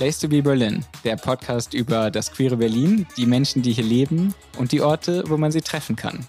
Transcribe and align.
Place 0.00 0.18
to 0.20 0.28
be 0.28 0.40
Berlin, 0.40 0.82
der 1.04 1.16
Podcast 1.16 1.74
über 1.74 2.10
das 2.10 2.32
queere 2.32 2.56
Berlin, 2.56 3.06
die 3.18 3.26
Menschen, 3.26 3.60
die 3.60 3.72
hier 3.72 3.84
leben 3.84 4.34
und 4.56 4.72
die 4.72 4.80
Orte, 4.80 5.24
wo 5.26 5.36
man 5.36 5.52
sie 5.52 5.60
treffen 5.60 5.94
kann. 5.94 6.26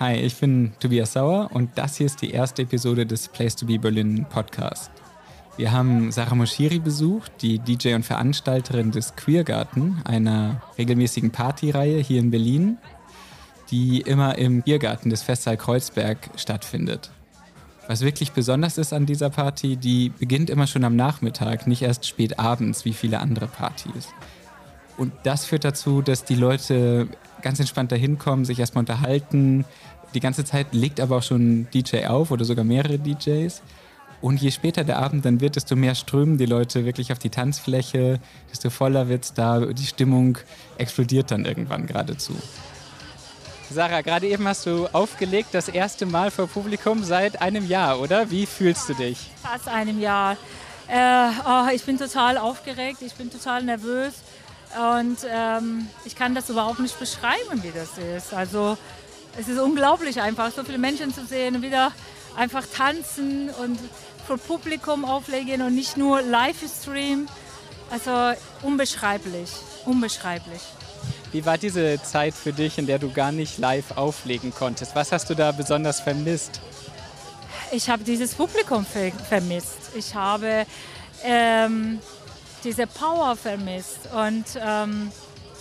Hi, 0.00 0.16
ich 0.16 0.34
bin 0.34 0.72
Tobias 0.80 1.12
Sauer 1.12 1.48
und 1.52 1.70
das 1.78 1.98
hier 1.98 2.06
ist 2.06 2.20
die 2.22 2.32
erste 2.32 2.62
Episode 2.62 3.06
des 3.06 3.28
Place 3.28 3.54
to 3.54 3.64
be 3.64 3.78
Berlin 3.78 4.26
Podcast. 4.28 4.90
Wir 5.58 5.72
haben 5.72 6.12
Sarah 6.12 6.36
Moschiri 6.36 6.78
besucht, 6.78 7.32
die 7.42 7.58
DJ 7.58 7.94
und 7.94 8.04
Veranstalterin 8.04 8.92
des 8.92 9.16
Queergarten, 9.16 10.00
einer 10.04 10.62
regelmäßigen 10.78 11.32
Partyreihe 11.32 11.98
hier 11.98 12.20
in 12.20 12.30
Berlin, 12.30 12.78
die 13.72 14.00
immer 14.02 14.38
im 14.38 14.62
Biergarten 14.62 15.10
des 15.10 15.22
Festsaal 15.22 15.56
Kreuzberg 15.56 16.30
stattfindet. 16.36 17.10
Was 17.88 18.02
wirklich 18.02 18.30
besonders 18.30 18.78
ist 18.78 18.92
an 18.92 19.04
dieser 19.04 19.30
Party, 19.30 19.76
die 19.76 20.10
beginnt 20.10 20.48
immer 20.48 20.68
schon 20.68 20.84
am 20.84 20.94
Nachmittag, 20.94 21.66
nicht 21.66 21.82
erst 21.82 22.06
spät 22.06 22.38
abends 22.38 22.84
wie 22.84 22.92
viele 22.92 23.18
andere 23.18 23.48
Partys. 23.48 24.10
Und 24.96 25.12
das 25.24 25.44
führt 25.44 25.64
dazu, 25.64 26.02
dass 26.02 26.22
die 26.22 26.36
Leute 26.36 27.08
ganz 27.42 27.58
entspannt 27.58 27.90
dahin 27.90 28.16
kommen, 28.16 28.44
sich 28.44 28.60
erstmal 28.60 28.82
unterhalten. 28.82 29.64
Die 30.14 30.20
ganze 30.20 30.44
Zeit 30.44 30.72
legt 30.72 31.00
aber 31.00 31.16
auch 31.16 31.22
schon 31.24 31.62
ein 31.62 31.68
DJ 31.74 32.06
auf 32.06 32.30
oder 32.30 32.44
sogar 32.44 32.64
mehrere 32.64 33.00
DJs. 33.00 33.60
Und 34.20 34.40
je 34.40 34.50
später 34.50 34.82
der 34.82 34.98
Abend 34.98 35.24
dann 35.24 35.40
wird, 35.40 35.56
desto 35.56 35.76
mehr 35.76 35.94
strömen 35.94 36.38
die 36.38 36.46
Leute 36.46 36.84
wirklich 36.84 37.12
auf 37.12 37.18
die 37.18 37.30
Tanzfläche, 37.30 38.18
desto 38.50 38.70
voller 38.70 39.08
wird 39.08 39.24
es 39.24 39.34
da, 39.34 39.60
die 39.60 39.86
Stimmung 39.86 40.38
explodiert 40.76 41.30
dann 41.30 41.44
irgendwann 41.44 41.86
geradezu. 41.86 42.34
Sarah, 43.70 44.00
gerade 44.00 44.26
eben 44.26 44.48
hast 44.48 44.66
du 44.66 44.86
aufgelegt, 44.86 45.50
das 45.52 45.68
erste 45.68 46.06
Mal 46.06 46.30
vor 46.30 46.46
Publikum 46.46 47.04
seit 47.04 47.40
einem 47.42 47.66
Jahr, 47.68 48.00
oder? 48.00 48.30
Wie 48.30 48.46
fühlst 48.46 48.88
du 48.88 48.94
dich? 48.94 49.30
Fast 49.42 49.68
einem 49.68 50.00
Jahr. 50.00 50.36
Äh, 50.88 51.28
oh, 51.46 51.68
ich 51.72 51.84
bin 51.84 51.98
total 51.98 52.38
aufgeregt, 52.38 53.02
ich 53.02 53.12
bin 53.14 53.30
total 53.30 53.62
nervös 53.62 54.14
und 54.96 55.18
ähm, 55.30 55.86
ich 56.06 56.16
kann 56.16 56.34
das 56.34 56.48
überhaupt 56.48 56.80
nicht 56.80 56.98
beschreiben, 56.98 57.62
wie 57.62 57.70
das 57.70 57.98
ist. 57.98 58.32
Also 58.32 58.78
es 59.38 59.48
ist 59.48 59.58
unglaublich 59.58 60.20
einfach, 60.20 60.50
so 60.50 60.64
viele 60.64 60.78
Menschen 60.78 61.12
zu 61.12 61.26
sehen 61.26 61.56
und 61.56 61.62
wieder 61.62 61.92
einfach 62.38 62.64
tanzen 62.66 63.50
und 63.50 63.78
für 64.26 64.38
Publikum 64.38 65.04
auflegen 65.04 65.62
und 65.62 65.74
nicht 65.74 65.96
nur 65.96 66.22
Livestream. 66.22 67.28
Also 67.90 68.38
unbeschreiblich, 68.62 69.50
unbeschreiblich. 69.86 70.60
Wie 71.32 71.44
war 71.44 71.58
diese 71.58 72.02
Zeit 72.02 72.34
für 72.34 72.52
dich, 72.52 72.78
in 72.78 72.86
der 72.86 72.98
du 72.98 73.10
gar 73.10 73.32
nicht 73.32 73.58
live 73.58 73.96
auflegen 73.96 74.52
konntest? 74.54 74.94
Was 74.94 75.12
hast 75.12 75.28
du 75.28 75.34
da 75.34 75.52
besonders 75.52 76.00
vermisst? 76.00 76.60
Ich 77.70 77.90
habe 77.90 78.04
dieses 78.04 78.34
Publikum 78.34 78.84
ver 78.84 79.10
vermisst. 79.28 79.90
Ich 79.94 80.14
habe 80.14 80.66
ähm, 81.24 81.98
diese 82.64 82.86
Power 82.86 83.36
vermisst. 83.36 84.00
Und 84.14 84.44
ähm, 84.62 85.10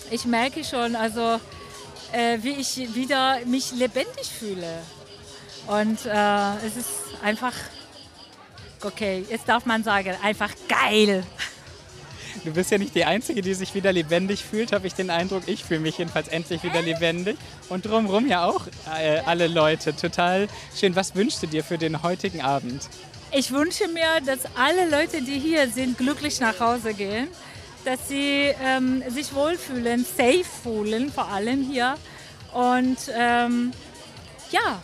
ich 0.09 0.25
merke 0.25 0.63
schon, 0.63 0.95
also 0.95 1.39
äh, 2.13 2.37
wie 2.41 2.53
ich 2.53 2.93
wieder 2.95 3.39
mich 3.45 3.71
lebendig 3.71 4.27
fühle. 4.27 4.81
Und 5.67 6.05
äh, 6.05 6.65
es 6.65 6.77
ist 6.77 6.89
einfach 7.21 7.53
okay, 8.83 9.25
jetzt 9.29 9.47
darf 9.47 9.65
man 9.65 9.83
sagen, 9.83 10.13
einfach 10.23 10.51
geil. 10.67 11.23
Du 12.43 12.53
bist 12.53 12.71
ja 12.71 12.77
nicht 12.77 12.93
die 12.93 13.03
Einzige, 13.03 13.41
die 13.41 13.53
sich 13.55 13.73
wieder 13.73 13.91
lebendig 13.91 14.43
fühlt, 14.43 14.71
habe 14.71 14.85
ich 14.87 14.93
den 14.93 15.09
Eindruck. 15.09 15.43
Ich 15.47 15.63
fühle 15.63 15.79
mich 15.79 15.97
jedenfalls 15.97 16.27
endlich 16.27 16.63
wieder 16.63 16.81
lebendig. 16.81 17.35
Und 17.67 17.85
drumherum 17.85 18.27
ja 18.27 18.45
auch 18.45 18.67
äh, 18.99 19.19
alle 19.25 19.47
Leute. 19.47 19.95
Total 19.95 20.47
schön. 20.75 20.95
Was 20.95 21.15
wünschst 21.15 21.41
du 21.41 21.47
dir 21.47 21.63
für 21.63 21.77
den 21.77 22.03
heutigen 22.03 22.41
Abend? 22.41 22.83
Ich 23.31 23.51
wünsche 23.51 23.87
mir, 23.87 24.21
dass 24.25 24.39
alle 24.55 24.89
Leute, 24.89 25.21
die 25.21 25.39
hier 25.39 25.67
sind, 25.67 25.97
glücklich 25.97 26.39
nach 26.39 26.59
Hause 26.59 26.93
gehen. 26.93 27.27
Dass 27.85 28.07
sie 28.07 28.53
ähm, 28.63 29.03
sich 29.09 29.33
wohlfühlen, 29.33 30.05
safe 30.05 30.45
fühlen, 30.63 31.11
vor 31.11 31.29
allem 31.29 31.63
hier. 31.63 31.95
Und 32.53 32.97
ähm, 33.17 33.71
ja, 34.51 34.81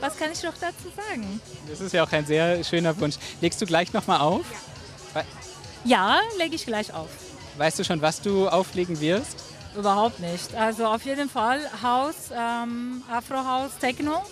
was 0.00 0.16
kann 0.16 0.32
ich 0.32 0.42
noch 0.42 0.54
dazu 0.60 0.88
sagen? 0.94 1.40
Das 1.68 1.80
ist 1.80 1.92
ja 1.92 2.04
auch 2.04 2.12
ein 2.12 2.26
sehr 2.26 2.62
schöner 2.64 2.98
Wunsch. 3.00 3.16
Legst 3.40 3.60
du 3.60 3.66
gleich 3.66 3.92
nochmal 3.92 4.20
auf? 4.20 4.44
Ja, 5.14 5.22
ja 5.84 6.20
lege 6.38 6.54
ich 6.56 6.66
gleich 6.66 6.92
auf. 6.92 7.08
Weißt 7.56 7.78
du 7.78 7.84
schon, 7.84 8.02
was 8.02 8.20
du 8.20 8.48
auflegen 8.48 9.00
wirst? 9.00 9.42
Überhaupt 9.76 10.20
nicht. 10.20 10.54
Also 10.54 10.86
auf 10.86 11.04
jeden 11.04 11.28
Fall 11.28 11.60
Haus, 11.82 12.30
ähm, 12.32 13.02
Afro-Haus, 13.10 13.72
Techno. 13.78 14.22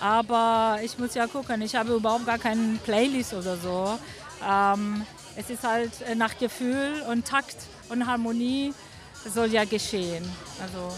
Aber 0.00 0.78
ich 0.82 0.98
muss 0.98 1.14
ja 1.14 1.26
gucken, 1.26 1.62
ich 1.62 1.74
habe 1.74 1.94
überhaupt 1.94 2.26
gar 2.26 2.38
keinen 2.38 2.78
Playlist 2.78 3.32
oder 3.34 3.56
so. 3.56 3.98
Ähm, 4.46 5.06
es 5.36 5.50
ist 5.50 5.64
halt 5.64 5.92
nach 6.16 6.36
Gefühl 6.38 7.02
und 7.10 7.26
Takt 7.26 7.56
und 7.88 8.06
Harmonie 8.06 8.74
soll 9.32 9.52
ja 9.52 9.64
geschehen. 9.64 10.24
Also 10.60 10.94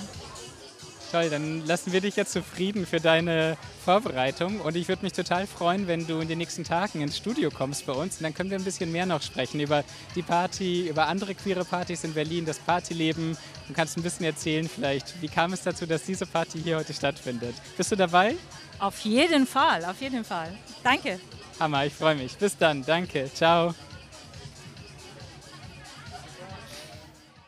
Toll, 1.11 1.31
dann 1.31 1.65
lassen 1.65 1.93
wir 1.93 2.03
dich 2.03 2.17
jetzt 2.17 2.33
zufrieden 2.33 2.85
für 2.85 3.01
deine 3.01 3.57
Vorbereitung 3.83 4.61
und 4.61 4.77
ich 4.77 4.89
würde 4.89 5.05
mich 5.05 5.15
total 5.15 5.47
freuen, 5.47 5.87
wenn 5.87 6.07
du 6.07 6.21
in 6.21 6.29
den 6.29 6.37
nächsten 6.37 6.65
Tagen 6.65 7.01
ins 7.01 7.17
Studio 7.17 7.51
kommst 7.51 7.87
bei 7.87 7.95
uns 7.95 8.19
und 8.19 8.25
dann 8.25 8.35
können 8.35 8.51
wir 8.51 8.59
ein 8.59 8.65
bisschen 8.65 8.93
mehr 8.93 9.07
noch 9.07 9.23
sprechen 9.23 9.59
über 9.59 9.85
die 10.15 10.21
Party, 10.21 10.87
über 10.87 11.09
andere 11.09 11.35
queere 11.35 11.65
Partys 11.65 12.05
in 12.05 12.13
Berlin, 12.13 12.45
das 12.45 12.59
Partyleben. 12.59 13.39
Du 13.69 13.73
kannst 13.73 13.97
ein 13.97 14.03
bisschen 14.03 14.27
erzählen 14.27 14.69
vielleicht, 14.69 15.23
wie 15.23 15.29
kam 15.29 15.55
es 15.55 15.63
dazu, 15.63 15.87
dass 15.87 16.03
diese 16.03 16.27
Party 16.27 16.61
hier 16.63 16.77
heute 16.77 16.93
stattfindet. 16.93 17.55
Bist 17.79 17.91
du 17.91 17.97
dabei? 17.97 18.37
Auf 18.79 19.01
jeden 19.01 19.47
Fall, 19.47 19.87
auf 19.87 20.01
jeden 20.03 20.25
Fall. 20.25 20.53
Danke. 20.85 21.19
Hammer, 21.59 21.87
ich 21.87 21.95
freue 21.95 22.17
mich. 22.17 22.37
Bis 22.37 22.55
dann, 22.57 22.85
danke, 22.85 23.31
ciao. 23.33 23.75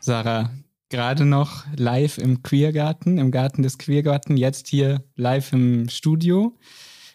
Sarah, 0.00 0.48
gerade 0.90 1.24
noch 1.24 1.64
live 1.76 2.18
im 2.18 2.42
Queergarten, 2.42 3.18
im 3.18 3.30
Garten 3.30 3.62
des 3.62 3.78
Queergarten, 3.78 4.36
jetzt 4.36 4.68
hier 4.68 5.02
live 5.16 5.52
im 5.52 5.88
Studio. 5.88 6.58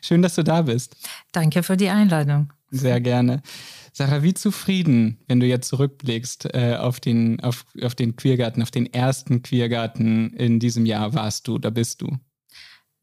Schön, 0.02 0.22
dass 0.22 0.36
du 0.36 0.44
da 0.44 0.63
bist. 0.63 0.96
Danke 1.31 1.62
für 1.62 1.78
die 1.78 1.90
Einladung. 1.90 2.52
Sehr 2.72 3.00
gerne. 3.02 3.41
Sarah, 3.94 4.24
wie 4.24 4.34
zufrieden, 4.34 5.19
wenn 5.28 5.40
du 5.40 5.46
jetzt 5.46 5.69
zurückblickst 5.69 6.53
äh, 6.53 6.75
auf, 6.75 7.00
den, 7.00 7.40
auf, 7.41 7.66
auf 7.81 7.96
den 7.96 8.16
Queergarten, 8.16 8.62
auf 8.62 8.72
den 8.72 8.91
ersten 8.91 9.41
Queergarten 9.41 10.34
in 10.34 10.59
diesem 10.59 10.86
Jahr 10.86 11.13
warst 11.13 11.47
du, 11.47 11.57
da 11.59 11.69
bist 11.69 12.02
du? 12.02 12.18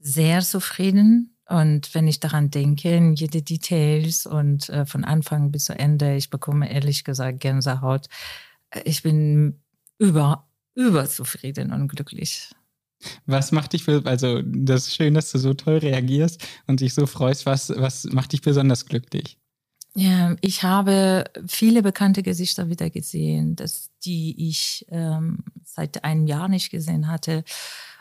Sehr 0.01 0.41
zufrieden. 0.43 1.37
Und 1.49 1.95
wenn 1.95 2.09
ich 2.09 2.21
daran 2.21 2.51
denke, 2.51 3.13
jede 3.15 3.43
Details 3.43 4.27
und 4.27 4.69
äh, 4.69 4.87
von 4.87 5.05
Anfang 5.05 5.51
bis 5.51 5.65
zu 5.65 5.79
Ende, 5.79 6.17
ich 6.17 6.31
bekomme 6.31 6.71
ehrlich 6.71 7.05
gesagt 7.05 7.41
Gänsehaut. 7.41 8.09
Äh, 8.71 8.83
ich 8.85 9.03
bin 9.03 9.61
über 9.99 10.47
überzufrieden 10.75 11.73
und 11.73 11.89
glücklich. 11.89 12.51
Was 13.27 13.53
macht 13.53 13.73
dich, 13.73 13.89
also 13.89 14.43
das 14.43 14.87
ist 14.87 14.95
schön, 14.95 15.15
dass 15.15 15.33
du 15.33 15.39
so 15.39 15.55
toll 15.55 15.79
reagierst 15.79 16.47
und 16.67 16.81
dich 16.81 16.95
so 16.95 17.07
freust. 17.07 17.47
Was, 17.47 17.71
was 17.71 18.05
macht 18.05 18.33
dich 18.33 18.43
besonders 18.43 18.87
glücklich? 18.87 19.39
Ja, 19.95 20.37
ich 20.41 20.63
habe 20.63 21.25
viele 21.47 21.83
bekannte 21.83 22.23
Gesichter 22.23 22.71
wieder 22.71 22.89
gesehen, 22.89 23.57
dass 23.57 23.91
die 24.05 24.49
ich 24.49 24.87
ähm, 24.89 25.45
seit 25.65 26.05
einem 26.05 26.27
Jahr 26.27 26.49
nicht 26.49 26.71
gesehen 26.71 27.09
hatte. 27.09 27.45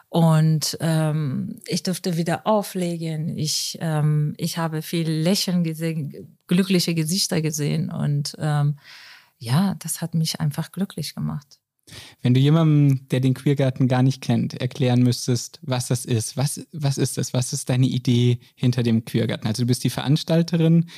Und 0.07 0.77
ähm, 0.81 1.59
ich 1.65 1.83
durfte 1.83 2.17
wieder 2.17 2.45
auflegen. 2.45 3.37
Ich, 3.37 3.77
ähm, 3.81 4.33
ich 4.37 4.57
habe 4.57 4.81
viel 4.81 5.09
Lächeln 5.09 5.63
gesehen, 5.63 6.37
glückliche 6.47 6.93
Gesichter 6.93 7.41
gesehen. 7.41 7.89
Und 7.89 8.35
ähm, 8.39 8.77
ja, 9.37 9.75
das 9.79 10.01
hat 10.01 10.13
mich 10.13 10.39
einfach 10.39 10.71
glücklich 10.71 11.15
gemacht. 11.15 11.60
Wenn 12.21 12.33
du 12.33 12.39
jemandem, 12.39 13.07
der 13.09 13.19
den 13.19 13.33
Queergarten 13.33 13.87
gar 13.87 14.03
nicht 14.03 14.21
kennt, 14.21 14.53
erklären 14.55 15.03
müsstest, 15.03 15.59
was 15.61 15.87
das 15.87 16.05
ist, 16.05 16.37
was, 16.37 16.65
was 16.71 16.97
ist 16.97 17.17
das? 17.17 17.33
Was 17.33 17.53
ist 17.53 17.69
deine 17.69 17.87
Idee 17.87 18.39
hinter 18.55 18.83
dem 18.83 19.05
Queergarten? 19.05 19.47
Also 19.47 19.63
du 19.63 19.67
bist 19.67 19.83
die 19.83 19.89
Veranstalterin. 19.89 20.89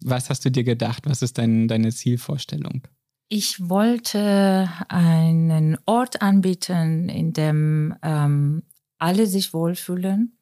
Was 0.00 0.30
hast 0.30 0.44
du 0.44 0.50
dir 0.50 0.64
gedacht? 0.64 1.04
Was 1.06 1.22
ist 1.22 1.38
dein, 1.38 1.68
deine 1.68 1.92
Zielvorstellung? 1.92 2.82
Ich 3.28 3.68
wollte 3.68 4.68
einen 4.88 5.78
Ort 5.86 6.20
anbieten, 6.20 7.08
in 7.08 7.32
dem 7.32 7.94
ähm, 8.02 8.62
alle 8.98 9.26
sich 9.26 9.54
wohlfühlen 9.54 10.36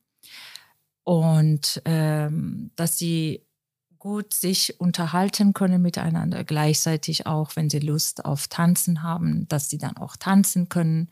und 1.04 1.80
ähm, 1.84 2.70
dass 2.76 2.98
sie 2.98 3.42
gut 4.00 4.34
sich 4.34 4.80
unterhalten 4.80 5.52
können 5.54 5.80
miteinander, 5.80 6.42
gleichzeitig 6.42 7.26
auch, 7.26 7.54
wenn 7.54 7.70
sie 7.70 7.78
Lust 7.78 8.24
auf 8.24 8.48
Tanzen 8.48 9.04
haben, 9.04 9.46
dass 9.48 9.70
sie 9.70 9.78
dann 9.78 9.96
auch 9.96 10.16
tanzen 10.16 10.68
können, 10.68 11.10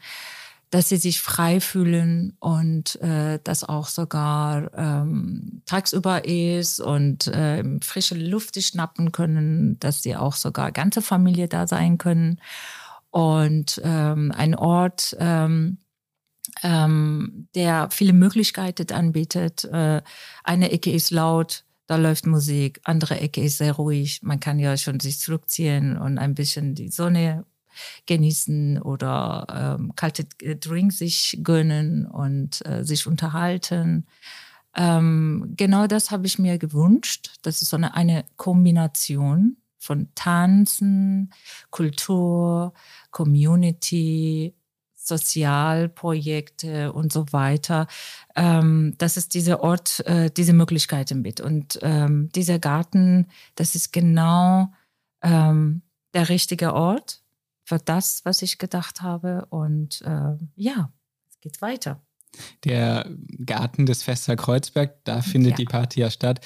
dass 0.70 0.88
sie 0.88 0.96
sich 0.96 1.20
frei 1.20 1.60
fühlen 1.60 2.36
und 2.40 3.00
äh, 3.00 3.38
das 3.44 3.64
auch 3.64 3.88
sogar 3.88 4.70
ähm, 4.74 5.62
tagsüber 5.66 6.24
ist 6.26 6.80
und 6.80 7.28
äh, 7.28 7.64
frische 7.82 8.16
Luft 8.16 8.60
schnappen 8.62 9.12
können, 9.12 9.78
dass 9.80 10.02
sie 10.02 10.16
auch 10.16 10.34
sogar 10.34 10.72
ganze 10.72 11.00
Familie 11.02 11.48
da 11.48 11.66
sein 11.66 11.98
können. 11.98 12.40
und 13.10 13.80
ähm, 13.84 14.32
ein 14.36 14.54
Ort, 14.54 15.16
ähm, 15.20 15.78
ähm, 16.62 17.48
der 17.54 17.90
viele 17.90 18.12
Möglichkeiten 18.12 18.92
anbietet. 18.92 19.64
Äh, 19.64 20.02
eine 20.44 20.70
Ecke 20.72 20.92
ist 20.92 21.10
laut, 21.10 21.64
da 21.88 21.96
läuft 21.96 22.26
Musik, 22.26 22.80
andere 22.84 23.18
Ecke 23.18 23.42
ist 23.42 23.58
sehr 23.58 23.72
ruhig. 23.72 24.20
Man 24.22 24.40
kann 24.40 24.58
ja 24.58 24.76
schon 24.76 25.00
sich 25.00 25.18
zurückziehen 25.18 25.96
und 25.96 26.18
ein 26.18 26.34
bisschen 26.34 26.74
die 26.74 26.90
Sonne 26.90 27.46
genießen 28.04 28.82
oder 28.82 29.76
ähm, 29.80 29.94
kalte 29.96 30.24
Drinks 30.24 30.98
sich 30.98 31.40
gönnen 31.42 32.06
und 32.06 32.64
äh, 32.66 32.84
sich 32.84 33.06
unterhalten. 33.06 34.06
Ähm, 34.76 35.54
genau 35.56 35.86
das 35.86 36.10
habe 36.10 36.26
ich 36.26 36.38
mir 36.38 36.58
gewünscht. 36.58 37.38
Das 37.40 37.62
ist 37.62 37.70
so 37.70 37.76
eine, 37.78 37.94
eine 37.94 38.26
Kombination 38.36 39.56
von 39.78 40.08
Tanzen, 40.14 41.32
Kultur, 41.70 42.74
Community, 43.10 44.54
Sozialprojekte 45.08 46.92
und 46.92 47.12
so 47.12 47.32
weiter, 47.32 47.86
ähm, 48.36 48.94
dass 48.98 49.16
es 49.16 49.28
diese 49.28 49.60
Ort, 49.60 50.00
äh, 50.06 50.30
diese 50.30 50.52
Möglichkeiten 50.52 51.22
bietet. 51.22 51.44
Und 51.44 51.78
ähm, 51.82 52.30
dieser 52.34 52.58
Garten, 52.58 53.26
das 53.54 53.74
ist 53.74 53.92
genau 53.92 54.72
ähm, 55.22 55.82
der 56.14 56.28
richtige 56.28 56.74
Ort 56.74 57.22
für 57.64 57.78
das, 57.78 58.24
was 58.24 58.42
ich 58.42 58.58
gedacht 58.58 59.02
habe. 59.02 59.46
Und 59.50 60.02
äh, 60.02 60.36
ja, 60.54 60.92
es 61.28 61.40
geht 61.40 61.60
weiter. 61.60 62.00
Der 62.64 63.08
Garten 63.44 63.86
des 63.86 64.02
Fester 64.02 64.36
Kreuzberg, 64.36 65.04
da 65.04 65.22
findet 65.22 65.52
ja. 65.52 65.56
die 65.56 65.64
Party 65.64 66.00
ja 66.00 66.10
statt. 66.10 66.44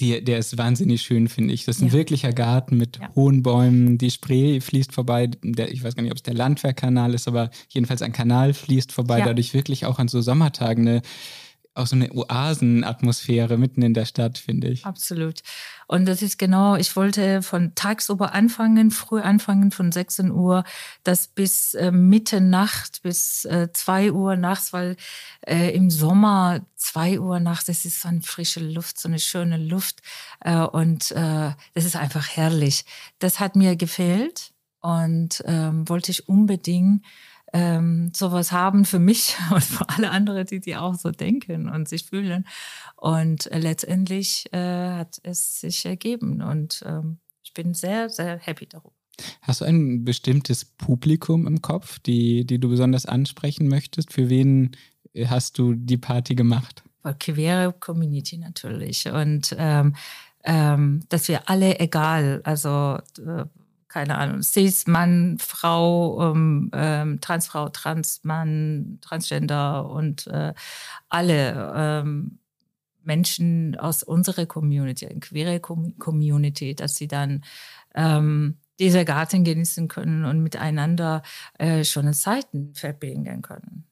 Die, 0.00 0.24
der 0.24 0.38
ist 0.38 0.58
wahnsinnig 0.58 1.02
schön, 1.02 1.28
finde 1.28 1.54
ich. 1.54 1.64
Das 1.64 1.76
ist 1.76 1.82
ein 1.82 1.88
ja. 1.88 1.92
wirklicher 1.92 2.32
Garten 2.32 2.76
mit 2.76 2.98
ja. 2.98 3.10
hohen 3.14 3.44
Bäumen. 3.44 3.96
Die 3.96 4.10
Spree 4.10 4.60
fließt 4.60 4.92
vorbei. 4.92 5.28
Der, 5.42 5.70
ich 5.70 5.84
weiß 5.84 5.94
gar 5.94 6.02
nicht, 6.02 6.10
ob 6.10 6.16
es 6.16 6.24
der 6.24 6.34
Landwehrkanal 6.34 7.14
ist, 7.14 7.28
aber 7.28 7.50
jedenfalls 7.68 8.02
ein 8.02 8.12
Kanal 8.12 8.54
fließt 8.54 8.90
vorbei. 8.90 9.20
Ja. 9.20 9.26
Dadurch 9.26 9.54
wirklich 9.54 9.86
auch 9.86 10.00
an 10.00 10.08
so 10.08 10.20
Sommertagen 10.20 10.88
eine 10.88 11.02
auch 11.74 11.86
so 11.86 11.96
eine 11.96 12.12
Oasenatmosphäre 12.12 13.58
mitten 13.58 13.82
in 13.82 13.94
der 13.94 14.04
Stadt, 14.04 14.38
finde 14.38 14.68
ich. 14.68 14.86
Absolut. 14.86 15.40
Und 15.88 16.06
das 16.06 16.22
ist 16.22 16.38
genau, 16.38 16.76
ich 16.76 16.94
wollte 16.94 17.42
von 17.42 17.74
tagsüber 17.74 18.32
anfangen, 18.32 18.90
früh 18.90 19.20
anfangen 19.20 19.70
von 19.70 19.90
16 19.90 20.30
Uhr, 20.30 20.64
das 21.02 21.26
bis 21.26 21.74
äh, 21.74 21.90
Mitternacht, 21.90 23.02
bis 23.02 23.44
äh, 23.44 23.68
2 23.72 24.12
Uhr 24.12 24.36
nachts, 24.36 24.72
weil 24.72 24.96
äh, 25.46 25.74
im 25.74 25.90
Sommer 25.90 26.60
2 26.76 27.18
Uhr 27.20 27.40
nachts, 27.40 27.66
das 27.66 27.84
ist 27.84 28.00
so 28.00 28.08
eine 28.08 28.22
frische 28.22 28.60
Luft, 28.60 29.00
so 29.00 29.08
eine 29.08 29.18
schöne 29.18 29.56
Luft 29.56 30.00
äh, 30.40 30.58
und 30.58 31.10
äh, 31.10 31.50
das 31.74 31.84
ist 31.84 31.96
einfach 31.96 32.28
herrlich. 32.28 32.84
Das 33.18 33.40
hat 33.40 33.56
mir 33.56 33.74
gefehlt 33.74 34.52
und 34.80 35.42
ähm, 35.46 35.88
wollte 35.88 36.12
ich 36.12 36.28
unbedingt 36.28 37.04
ähm, 37.54 38.10
sowas 38.12 38.52
haben 38.52 38.84
für 38.84 38.98
mich 38.98 39.36
und 39.50 39.64
für 39.64 39.88
alle 39.88 40.10
anderen, 40.10 40.46
die, 40.46 40.60
die 40.60 40.76
auch 40.76 40.96
so 40.96 41.10
denken 41.10 41.68
und 41.68 41.88
sich 41.88 42.04
fühlen. 42.04 42.46
Und 42.96 43.50
äh, 43.50 43.58
letztendlich 43.58 44.52
äh, 44.52 44.90
hat 44.90 45.20
es 45.22 45.60
sich 45.60 45.86
ergeben 45.86 46.42
und 46.42 46.82
ähm, 46.84 47.18
ich 47.42 47.54
bin 47.54 47.72
sehr, 47.72 48.10
sehr 48.10 48.38
happy 48.38 48.66
darüber. 48.66 48.92
Hast 49.42 49.60
du 49.60 49.64
ein 49.64 50.04
bestimmtes 50.04 50.64
Publikum 50.64 51.46
im 51.46 51.62
Kopf, 51.62 52.00
die, 52.00 52.44
die 52.44 52.58
du 52.58 52.68
besonders 52.68 53.06
ansprechen 53.06 53.68
möchtest? 53.68 54.12
Für 54.12 54.28
wen 54.28 54.76
hast 55.26 55.58
du 55.58 55.74
die 55.74 55.98
Party 55.98 56.34
gemacht? 56.34 56.82
Queere 57.20 57.72
Community 57.78 58.38
natürlich. 58.38 59.06
Und 59.06 59.54
ähm, 59.56 59.94
ähm, 60.42 61.04
dass 61.08 61.28
wir 61.28 61.48
alle 61.48 61.78
egal, 61.78 62.40
also 62.42 62.98
äh, 63.24 63.44
keine 63.94 64.18
Ahnung, 64.18 64.42
Cis, 64.42 64.88
Mann, 64.88 65.38
Frau, 65.38 66.32
ähm, 66.32 66.68
ähm, 66.74 67.20
Transfrau, 67.20 67.68
Transmann, 67.68 68.98
Transgender 69.00 69.88
und 69.88 70.26
äh, 70.26 70.52
alle 71.08 71.72
ähm, 71.76 72.40
Menschen 73.04 73.76
aus 73.76 74.02
unserer 74.02 74.46
Community, 74.46 75.06
queere 75.20 75.60
Community, 75.60 76.74
dass 76.74 76.96
sie 76.96 77.06
dann 77.06 77.44
ähm, 77.94 78.58
diese 78.80 79.04
Garten 79.04 79.44
genießen 79.44 79.86
können 79.86 80.24
und 80.24 80.42
miteinander 80.42 81.22
äh, 81.58 81.84
schöne 81.84 82.14
Zeiten 82.14 82.74
verbringen 82.74 83.42
können. 83.42 83.86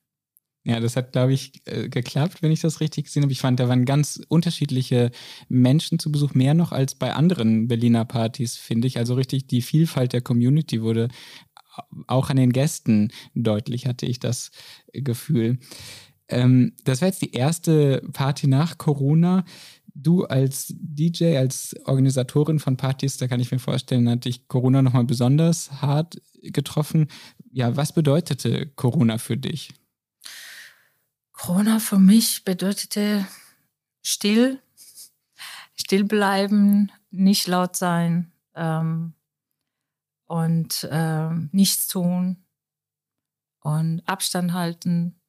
Ja, 0.65 0.79
das 0.79 0.95
hat, 0.95 1.13
glaube 1.13 1.33
ich, 1.33 1.53
äh, 1.65 1.89
geklappt, 1.89 2.41
wenn 2.41 2.53
ich 2.53 2.61
das 2.61 2.81
richtig 2.81 3.07
gesehen 3.07 3.25
habe. 3.25 3.33
Ich 3.33 3.41
fand, 3.41 3.59
da 3.59 3.69
waren 3.69 3.85
ganz 3.85 4.21
unterschiedliche 4.29 5.11
Menschen 5.49 5.99
zu 5.99 6.13
Besuch, 6.13 6.35
mehr 6.35 6.55
noch 6.55 6.71
als 6.71 6.95
bei 6.95 7.13
anderen 7.15 7.67
Berliner 7.67 8.05
Partys, 8.05 8.57
finde 8.57 8.87
ich. 8.87 8.99
Also 8.99 9.15
richtig 9.15 9.49
die 9.49 9.63
Vielfalt 9.63 10.13
der 10.13 10.21
Community 10.21 10.83
wurde 10.83 11.09
auch 12.07 12.31
an 12.31 12.37
den 12.37 12.53
Gästen 12.53 13.11
deutlich, 13.35 13.87
hatte 13.87 14.07
ich 14.07 14.21
das 14.21 14.51
Gefühl. 14.93 15.59
Ähm, 16.29 16.75
das 16.85 17.01
war 17.01 17.09
jetzt 17.09 17.23
die 17.23 17.33
erste 17.33 18.03
Party 18.13 18.47
nach 18.47 18.79
Corona. 18.79 19.45
Du 19.95 20.25
als 20.25 20.75
DJ, 20.79 21.37
als 21.37 21.77
Organisatorin 21.85 22.59
von 22.59 22.77
Partys, 22.77 23.19
da 23.19 23.29
kann 23.29 23.41
ich 23.41 23.51
mir 23.51 23.59
vorstellen, 23.59 24.09
hat 24.09 24.25
dich 24.25 24.49
Corona 24.49 24.81
nochmal 24.81 25.05
besonders 25.05 25.83
hart 25.83 26.23
getroffen. 26.41 27.09
Ja, 27.53 27.77
was 27.77 27.93
bedeutete 27.93 28.67
Corona 28.69 29.19
für 29.19 29.37
dich? 29.37 29.71
Corona 31.43 31.81
für 31.81 31.99
mich 31.99 32.45
bedeutete 32.45 33.27
still, 34.01 34.61
still 35.75 36.05
bleiben, 36.05 36.93
nicht 37.11 37.49
laut 37.49 37.75
sein 37.75 38.31
ähm, 38.55 39.15
und 40.27 40.89
ähm, 40.89 41.49
nichts 41.51 41.89
tun 41.89 42.37
und 43.61 44.03
Abstand 44.07 44.53
halten 44.53 45.21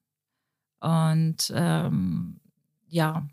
und 0.81 1.51
ähm, 1.55 2.39
ja. 2.85 3.27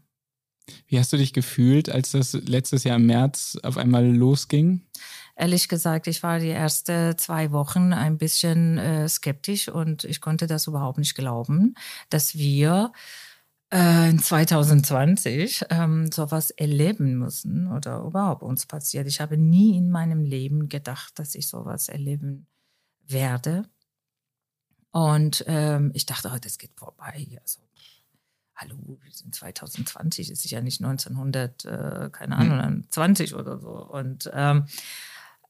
Wie 0.86 0.98
hast 0.98 1.12
du 1.12 1.18
dich 1.18 1.34
gefühlt, 1.34 1.90
als 1.90 2.12
das 2.12 2.32
letztes 2.32 2.84
Jahr 2.84 2.96
im 2.96 3.04
März 3.04 3.58
auf 3.62 3.76
einmal 3.76 4.06
losging? 4.06 4.86
Ehrlich 5.40 5.68
gesagt, 5.68 6.06
ich 6.06 6.22
war 6.22 6.38
die 6.38 6.50
ersten 6.50 7.16
zwei 7.16 7.50
Wochen 7.50 7.92
ein 7.92 8.18
bisschen 8.18 8.78
äh, 8.78 9.08
skeptisch 9.08 9.68
und 9.68 10.04
ich 10.04 10.20
konnte 10.20 10.46
das 10.46 10.66
überhaupt 10.66 10.98
nicht 10.98 11.14
glauben, 11.14 11.74
dass 12.10 12.36
wir 12.36 12.92
äh, 13.72 14.10
in 14.10 14.18
2020 14.18 15.64
ähm, 15.70 16.12
sowas 16.12 16.50
erleben 16.50 17.18
müssen 17.18 17.72
oder 17.72 18.00
überhaupt 18.00 18.42
uns 18.42 18.66
passiert. 18.66 19.06
Ich 19.06 19.20
habe 19.20 19.38
nie 19.38 19.76
in 19.76 19.90
meinem 19.90 20.24
Leben 20.24 20.68
gedacht, 20.68 21.18
dass 21.18 21.34
ich 21.34 21.48
sowas 21.48 21.88
erleben 21.88 22.46
werde. 23.06 23.64
Und 24.90 25.44
ähm, 25.46 25.90
ich 25.94 26.04
dachte, 26.04 26.30
oh, 26.34 26.38
das 26.38 26.58
geht 26.58 26.72
vorbei. 26.76 27.26
Also, 27.40 27.60
hallo, 28.56 28.98
wir 29.02 29.12
sind 29.12 29.34
2020, 29.34 30.28
das 30.28 30.44
ist 30.44 30.50
ja 30.50 30.60
nicht 30.60 30.82
1900, 30.82 31.64
äh, 31.64 32.10
keine 32.12 32.38
hm. 32.38 32.50
Ahnung, 32.50 32.66
hm. 32.66 32.90
20 32.90 33.34
oder 33.34 33.58
so. 33.58 33.70
Und 33.70 34.30
ähm, 34.34 34.66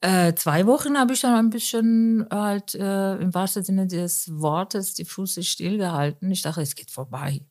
äh, 0.01 0.33
zwei 0.33 0.65
Wochen 0.65 0.97
habe 0.97 1.13
ich 1.13 1.21
dann 1.21 1.35
ein 1.35 1.49
bisschen 1.51 2.25
halt 2.31 2.73
äh, 2.75 3.15
im 3.17 3.33
wahrsten 3.33 3.63
Sinne 3.63 3.87
des 3.87 4.31
Wortes 4.39 4.95
die 4.95 5.05
Füße 5.05 5.43
stillgehalten. 5.43 6.31
Ich 6.31 6.41
dachte, 6.41 6.61
es 6.61 6.75
geht 6.75 6.89
vorbei. 6.89 7.41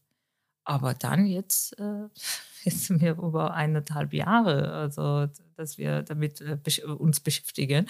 Aber 0.65 0.95
dann 0.95 1.27
jetzt, 1.27 1.79
äh, 1.79 2.09
sind 2.71 3.01
wir 3.01 3.13
über 3.13 3.55
eineinhalb 3.55 4.13
Jahre, 4.13 4.73
also 4.73 5.29
dass 5.57 5.79
wir 5.79 6.03
damit 6.03 6.41
äh, 6.41 6.59
uns 6.85 7.21
beschäftigen. 7.21 7.87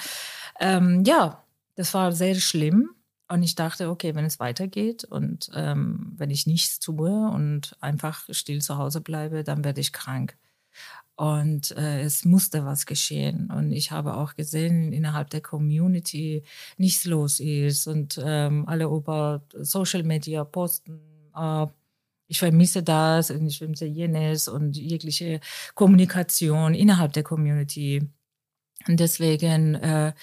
Ähm, 0.61 1.05
ja, 1.05 1.43
das 1.77 1.95
war 1.95 2.13
sehr 2.13 2.35
schlimm. 2.35 2.91
Und 3.29 3.43
ich 3.43 3.55
dachte, 3.55 3.89
okay, 3.89 4.15
wenn 4.15 4.25
es 4.25 4.41
weitergeht 4.41 5.05
und 5.05 5.51
ähm, 5.55 6.15
wenn 6.17 6.31
ich 6.31 6.47
nichts 6.47 6.81
tue 6.81 7.31
und 7.31 7.77
einfach 7.81 8.25
still 8.31 8.61
zu 8.61 8.77
Hause 8.77 9.01
bleibe, 9.01 9.45
dann 9.45 9.63
werde 9.65 9.81
ich 9.81 9.93
krank. 9.93 10.37
Und 11.17 11.73
äh, 11.73 12.01
es 12.01 12.25
musste 12.25 12.65
was 12.65 12.87
geschehen. 12.87 13.51
Und 13.51 13.73
ich 13.73 13.91
habe 13.91 14.15
auch 14.17 14.37
gesehen, 14.37 14.93
innerhalb 14.93 15.29
der 15.29 15.43
Community 15.43 16.45
nichts 16.79 17.05
los 17.05 17.41
ist 17.41 17.87
und 17.87 18.19
ähm, 18.25 18.67
alle 18.67 18.85
über 18.85 19.43
Social 19.53 20.03
Media 20.03 20.45
posten. 20.45 21.01
Äh, 21.37 21.67
ich 22.27 22.39
vermisse 22.39 22.83
das 22.83 23.31
und 23.31 23.47
ich 23.47 23.59
vermisse 23.59 23.85
jenes 23.85 24.49
und 24.49 24.77
jegliche 24.79 25.41
Kommunikation 25.75 26.75
innerhalb 26.75 27.13
der 27.13 27.25
Community. 27.25 28.09
Und 28.89 28.99
deswegen 28.99 29.75
äh, 29.75 30.15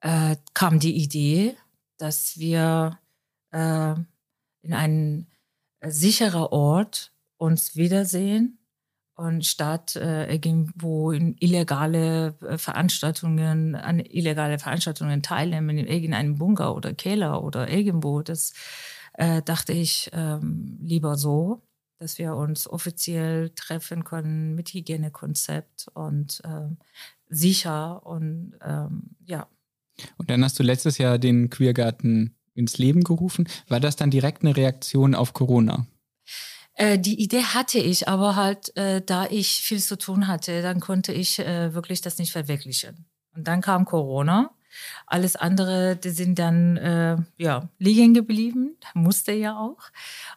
äh, 0.00 0.36
kam 0.52 0.80
die 0.80 0.96
Idee, 0.96 1.54
dass 1.98 2.38
wir 2.38 2.98
äh, 3.52 3.94
in 4.62 4.72
einen 4.72 5.28
sicheren 5.80 6.42
Ort 6.42 7.12
uns 7.36 7.76
wiedersehen 7.76 8.58
und 9.16 9.46
statt 9.46 9.96
äh, 9.96 10.32
irgendwo 10.32 11.12
in 11.12 11.36
illegale 11.38 12.34
äh, 12.40 12.58
Veranstaltungen, 12.58 13.74
an 13.74 14.00
illegale 14.00 14.58
Veranstaltungen 14.58 15.22
teilnehmen, 15.22 15.78
in 15.78 15.86
irgendeinem 15.86 16.36
Bunker 16.36 16.74
oder 16.74 16.94
Keller 16.94 17.42
oder 17.44 17.68
irgendwo, 17.68 18.22
das 18.22 18.52
äh, 19.14 19.42
dachte 19.42 19.72
ich 19.72 20.10
ähm, 20.12 20.78
lieber 20.82 21.16
so, 21.16 21.62
dass 21.98 22.18
wir 22.18 22.34
uns 22.34 22.68
offiziell 22.68 23.50
treffen 23.50 24.04
können 24.04 24.54
mit 24.56 24.70
Hygienekonzept 24.70 25.88
und 25.94 26.42
ähm, 26.44 26.78
sicher 27.28 28.04
und 28.04 28.58
ähm, 28.64 29.16
ja, 29.24 29.46
Und 30.16 30.30
dann 30.30 30.42
hast 30.44 30.58
du 30.58 30.62
letztes 30.62 30.98
Jahr 30.98 31.18
den 31.18 31.50
Queergarten 31.50 32.34
ins 32.54 32.78
Leben 32.78 33.02
gerufen. 33.02 33.48
War 33.68 33.80
das 33.80 33.96
dann 33.96 34.10
direkt 34.10 34.42
eine 34.42 34.56
Reaktion 34.56 35.14
auf 35.14 35.34
Corona? 35.34 35.86
Äh, 36.74 36.98
die 36.98 37.20
Idee 37.22 37.42
hatte 37.42 37.78
ich, 37.78 38.08
aber 38.08 38.36
halt, 38.36 38.76
äh, 38.76 39.00
da 39.00 39.26
ich 39.26 39.62
viel 39.62 39.80
zu 39.80 39.96
tun 39.96 40.26
hatte, 40.26 40.62
dann 40.62 40.80
konnte 40.80 41.12
ich 41.12 41.38
äh, 41.38 41.72
wirklich 41.74 42.00
das 42.00 42.18
nicht 42.18 42.32
verwirklichen. 42.32 43.06
Und 43.34 43.46
dann 43.48 43.60
kam 43.60 43.84
Corona. 43.84 44.50
Alles 45.06 45.36
andere, 45.36 45.96
die 45.96 46.10
sind 46.10 46.38
dann 46.38 46.76
äh, 46.76 47.16
ja, 47.36 47.68
liegen 47.78 48.12
geblieben, 48.12 48.76
musste 48.94 49.32
ja 49.32 49.56
auch. 49.56 49.82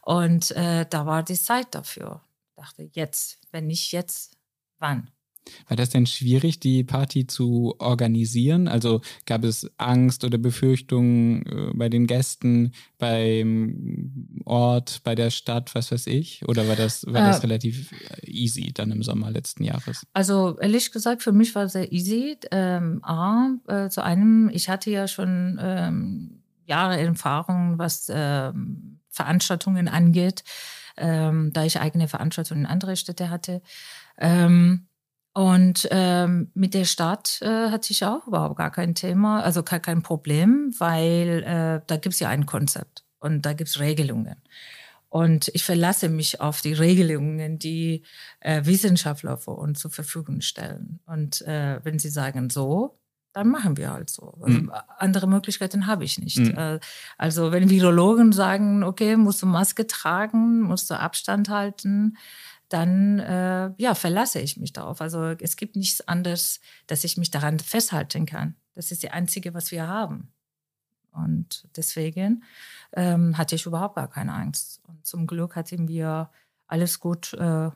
Und 0.03 0.51
äh, 0.51 0.86
da 0.88 1.08
war 1.08 1.24
die 1.24 1.39
Zeit 1.39 1.74
dafür. 1.74 2.22
Ich 2.50 2.63
dachte, 2.63 2.89
jetzt, 2.94 3.39
wenn 3.51 3.65
nicht 3.67 3.91
jetzt, 3.91 4.38
wann? 4.77 5.10
War 5.68 5.77
das 5.77 5.89
denn 5.89 6.06
schwierig, 6.06 6.60
die 6.60 6.84
Party 6.84 7.27
zu 7.27 7.75
organisieren? 7.80 8.68
Also 8.68 9.01
gab 9.25 9.44
es 9.44 9.70
Angst 9.77 10.24
oder 10.24 10.38
Befürchtungen 10.38 11.46
äh, 11.46 11.72
bei 11.74 11.89
den 11.89 12.08
Gästen, 12.08 12.72
beim 12.98 14.42
Ort, 14.46 15.01
bei 15.04 15.16
der 15.16 15.30
Stadt, 15.30 15.75
was 15.75 15.92
weiß 15.92 16.08
ich? 16.08 16.48
Oder 16.48 16.68
war 16.68 16.75
das, 16.75 17.06
war 17.06 17.22
das 17.22 17.39
äh, 17.39 17.42
relativ 17.42 17.92
easy 18.24 18.72
dann 18.74 18.92
im 18.92 19.04
Sommer 19.04 19.32
letzten 19.32 19.63
Jahres? 19.63 20.06
Also 20.13 20.58
ehrlich 20.60 20.92
gesagt, 20.92 21.24
für 21.24 21.32
mich 21.32 21.54
war 21.56 21.63
es 21.63 21.74
sehr 21.74 21.92
easy. 21.92 22.38
Ähm, 22.51 23.00
A, 23.04 23.50
äh, 23.68 23.89
zu 23.89 24.04
einem, 24.04 24.50
ich 24.54 24.70
hatte 24.70 24.89
ja 24.89 25.08
schon 25.08 25.60
ähm, 25.62 26.44
Jahre 26.66 27.00
Erfahrung, 27.00 27.77
was 27.80 28.12
ähm, 28.13 29.00
Veranstaltungen 29.10 29.88
angeht, 29.88 30.44
ähm, 30.98 31.51
da 31.54 31.63
ich 31.63 31.80
eigene 31.80 32.08
Veranstaltungen 32.08 32.62
in 32.62 32.66
andere 32.68 32.96
Städte 32.96 33.30
hatte. 33.30 33.62
Ähm, 34.18 34.87
und 35.38 35.88
ähm, 35.91 36.50
mit 36.56 36.74
der 36.74 36.86
Stadt 36.86 37.38
äh, 37.44 37.70
hatte 37.70 37.91
ich 37.91 38.03
auch 38.03 38.25
überhaupt 38.25 38.58
gar 38.58 38.72
kein 38.72 38.96
Thema, 38.96 39.44
also 39.44 39.62
gar 39.62 39.79
kein 39.79 40.01
Problem, 40.01 40.74
weil 40.79 41.44
äh, 41.44 41.86
da 41.86 41.98
gibt 41.98 42.15
es 42.15 42.20
ja 42.20 42.29
ein 42.29 42.48
Konzept 42.48 43.06
und 43.20 43.44
da 43.44 43.53
gibt 43.53 43.70
es 43.70 43.79
Regelungen. 43.79 44.41
Und 45.10 45.51
ich 45.53 45.63
verlasse 45.63 46.10
mich 46.10 46.41
auf 46.41 46.62
die 46.62 46.74
Regelungen, 46.74 47.60
die 47.60 48.03
äh, 48.39 48.65
Wissenschaftler 48.65 49.38
für 49.38 49.51
uns 49.51 49.79
zur 49.79 49.91
Verfügung 49.91 50.41
stellen. 50.41 51.01
Und 51.06 51.44
äh, 51.44 51.82
wenn 51.84 52.00
sie 52.00 52.10
sagen 52.10 52.50
so, 52.50 53.00
dann 53.32 53.50
machen 53.50 53.77
wir 53.77 53.94
halt 53.94 54.10
so. 54.10 54.39
Also, 54.41 54.62
mhm. 54.62 54.72
Andere 54.98 55.27
Möglichkeiten 55.27 55.86
habe 55.86 56.03
ich 56.03 56.17
nicht. 56.17 56.39
Mhm. 56.39 56.58
Äh, 56.58 56.79
also 57.20 57.51
wenn 57.51 57.70
Virologen 57.70 58.32
sagen, 58.32 58.84
okay, 58.84 59.15
musst 59.15 59.44
du 59.44 59.46
Maske 59.46 59.86
tragen, 59.86 60.62
musst 60.62 60.89
du 60.89 61.00
Abstand 61.00 61.50
halten, 61.50 62.17
dann 62.70 63.20
äh, 63.20 63.72
ja, 63.78 63.96
verlasse 63.96 64.40
ich 64.40 64.58
mich 64.58 64.74
darauf. 64.74 65.02
Also 65.02 65.24
es 65.24 65.56
gibt 65.56 65.76
nichts 65.76 66.08
anderes, 66.08 66.60
dass 66.88 67.04
ich 67.04 67.18
mich 67.18 67.32
daran 67.32 67.60
festhalten 67.60 68.26
kann. 68.26 68.56
Das 68.76 68.92
ist 68.92 69.04
das 69.04 69.12
Einzige, 69.12 69.54
was 69.54 69.72
wir 69.72 69.88
haben. 69.88 70.32
Und 71.12 71.68
deswegen 71.76 72.44
ähm, 72.94 73.38
hatte 73.38 73.56
ich 73.56 73.66
überhaupt 73.66 73.96
gar 73.96 74.10
keine 74.10 74.34
Angst. 74.34 74.82
Und 74.88 75.06
zum 75.06 75.28
Glück 75.28 75.56
hatten 75.56 75.88
wir 75.88 76.30
alles 76.68 77.00
gut, 77.00 77.34
äh, 77.34 77.70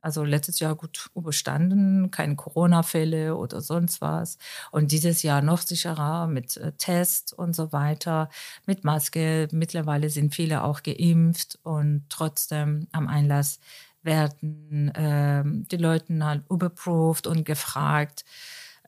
also 0.00 0.24
letztes 0.24 0.60
Jahr 0.60 0.76
gut 0.76 1.10
überstanden, 1.14 2.10
keine 2.10 2.36
Corona-Fälle 2.36 3.36
oder 3.36 3.60
sonst 3.60 4.00
was. 4.00 4.38
Und 4.70 4.92
dieses 4.92 5.22
Jahr 5.22 5.42
noch 5.42 5.58
sicherer 5.60 6.26
mit 6.26 6.56
äh, 6.56 6.72
Test 6.72 7.32
und 7.32 7.54
so 7.54 7.72
weiter, 7.72 8.30
mit 8.66 8.84
Maske. 8.84 9.48
Mittlerweile 9.52 10.08
sind 10.08 10.34
viele 10.34 10.62
auch 10.62 10.82
geimpft 10.82 11.58
und 11.64 12.04
trotzdem 12.08 12.86
am 12.92 13.08
Einlass 13.08 13.58
werden 14.06 14.90
ähm, 14.94 15.66
die 15.70 15.76
Leute 15.76 16.24
halt 16.24 16.44
überprüft 16.50 17.26
und 17.26 17.44
gefragt, 17.44 18.24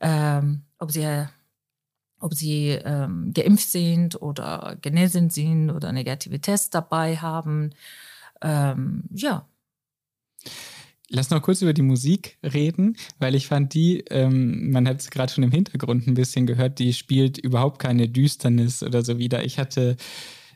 ähm, 0.01 0.63
ob 0.79 0.91
sie, 0.91 1.27
ob 2.21 2.35
sie 2.35 2.71
ähm, 2.71 3.33
geimpft 3.35 3.69
sind 3.69 4.21
oder 4.23 4.77
genesen 4.81 5.29
sind 5.29 5.71
oder 5.71 5.93
negative 5.93 6.41
Tests 6.41 6.71
dabei 6.71 7.17
haben. 7.17 7.71
Ähm, 8.41 9.05
ja. 9.13 9.47
Lass 11.11 11.31
noch 11.31 11.43
kurz 11.43 11.63
über 11.63 11.73
die 11.73 11.83
Musik 11.83 12.39
reden, 12.43 12.97
weil 13.19 13.35
ich 13.35 13.49
fand 13.49 13.73
die, 13.73 14.01
ähm, 14.11 14.71
man 14.71 14.87
hat 14.87 15.01
es 15.01 15.11
gerade 15.11 15.33
schon 15.33 15.45
im 15.45 15.51
Hintergrund 15.51 16.07
ein 16.07 16.15
bisschen 16.15 16.47
gehört, 16.47 16.79
die 16.79 16.93
spielt 16.93 17.39
überhaupt 17.39 17.79
keine 17.79 18.09
Düsternis 18.09 18.83
oder 18.83 19.03
so 19.03 19.19
wieder. 19.19 19.45
Ich 19.45 19.59
hatte 19.59 19.97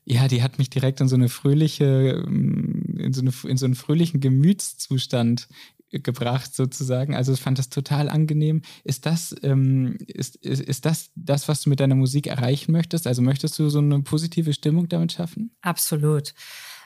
ja, 0.04 0.26
die 0.26 0.42
hat 0.42 0.58
mich 0.58 0.68
direkt 0.68 1.00
in 1.00 1.08
so 1.08 1.14
eine 1.14 1.28
fröhliche, 1.28 2.24
ähm, 2.26 2.81
in 2.98 3.12
so, 3.12 3.20
eine, 3.20 3.32
in 3.48 3.56
so 3.56 3.66
einen 3.66 3.74
fröhlichen 3.74 4.20
Gemütszustand 4.20 5.48
gebracht 5.92 6.54
sozusagen. 6.54 7.14
Also 7.14 7.32
ich 7.32 7.40
fand 7.40 7.58
das 7.58 7.68
total 7.68 8.08
angenehm. 8.08 8.62
Ist 8.84 9.04
das, 9.04 9.34
ähm, 9.42 9.98
ist, 10.06 10.36
ist, 10.36 10.62
ist 10.62 10.86
das 10.86 11.10
das, 11.14 11.48
was 11.48 11.62
du 11.62 11.70
mit 11.70 11.80
deiner 11.80 11.94
Musik 11.94 12.26
erreichen 12.26 12.72
möchtest? 12.72 13.06
Also 13.06 13.20
möchtest 13.20 13.58
du 13.58 13.68
so 13.68 13.78
eine 13.78 14.00
positive 14.00 14.52
Stimmung 14.54 14.88
damit 14.88 15.12
schaffen? 15.12 15.50
Absolut. 15.60 16.34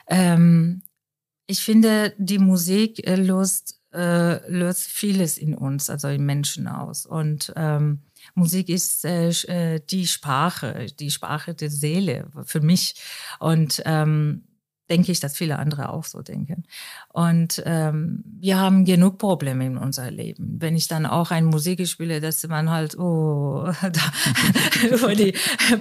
Ähm, 0.07 0.81
ich 1.47 1.61
finde, 1.61 2.13
die 2.17 2.39
Musik 2.39 3.07
äh, 3.07 3.15
löst, 3.15 3.79
äh, 3.93 4.51
löst 4.51 4.87
vieles 4.87 5.37
in 5.37 5.55
uns, 5.55 5.89
also 5.89 6.09
in 6.09 6.25
Menschen 6.25 6.67
aus. 6.67 7.05
Und 7.05 7.53
ähm, 7.55 8.01
Musik 8.35 8.67
ist 8.67 9.05
äh, 9.05 9.29
äh, 9.29 9.79
die 9.89 10.07
Sprache, 10.07 10.87
die 10.99 11.11
Sprache 11.11 11.55
der 11.55 11.69
Seele 11.69 12.29
für 12.45 12.59
mich. 12.59 12.95
Und 13.39 13.81
ähm, 13.85 14.43
denke 14.89 15.11
ich, 15.11 15.19
dass 15.19 15.35
viele 15.37 15.59
andere 15.59 15.89
auch 15.89 16.05
so 16.05 16.21
denken. 16.21 16.63
Und 17.09 17.61
ähm, 17.65 18.23
wir 18.39 18.57
haben 18.57 18.85
genug 18.85 19.17
Probleme 19.17 19.65
in 19.65 19.77
unser 19.77 20.09
Leben. 20.11 20.57
Wenn 20.59 20.75
ich 20.75 20.87
dann 20.87 21.05
auch 21.05 21.31
ein 21.31 21.45
Musik 21.45 21.85
spiele, 21.87 22.21
dass 22.21 22.47
man 22.47 22.69
halt, 22.69 22.97
oh, 22.97 23.65
da, 23.81 24.91
über 24.95 25.15
die 25.15 25.33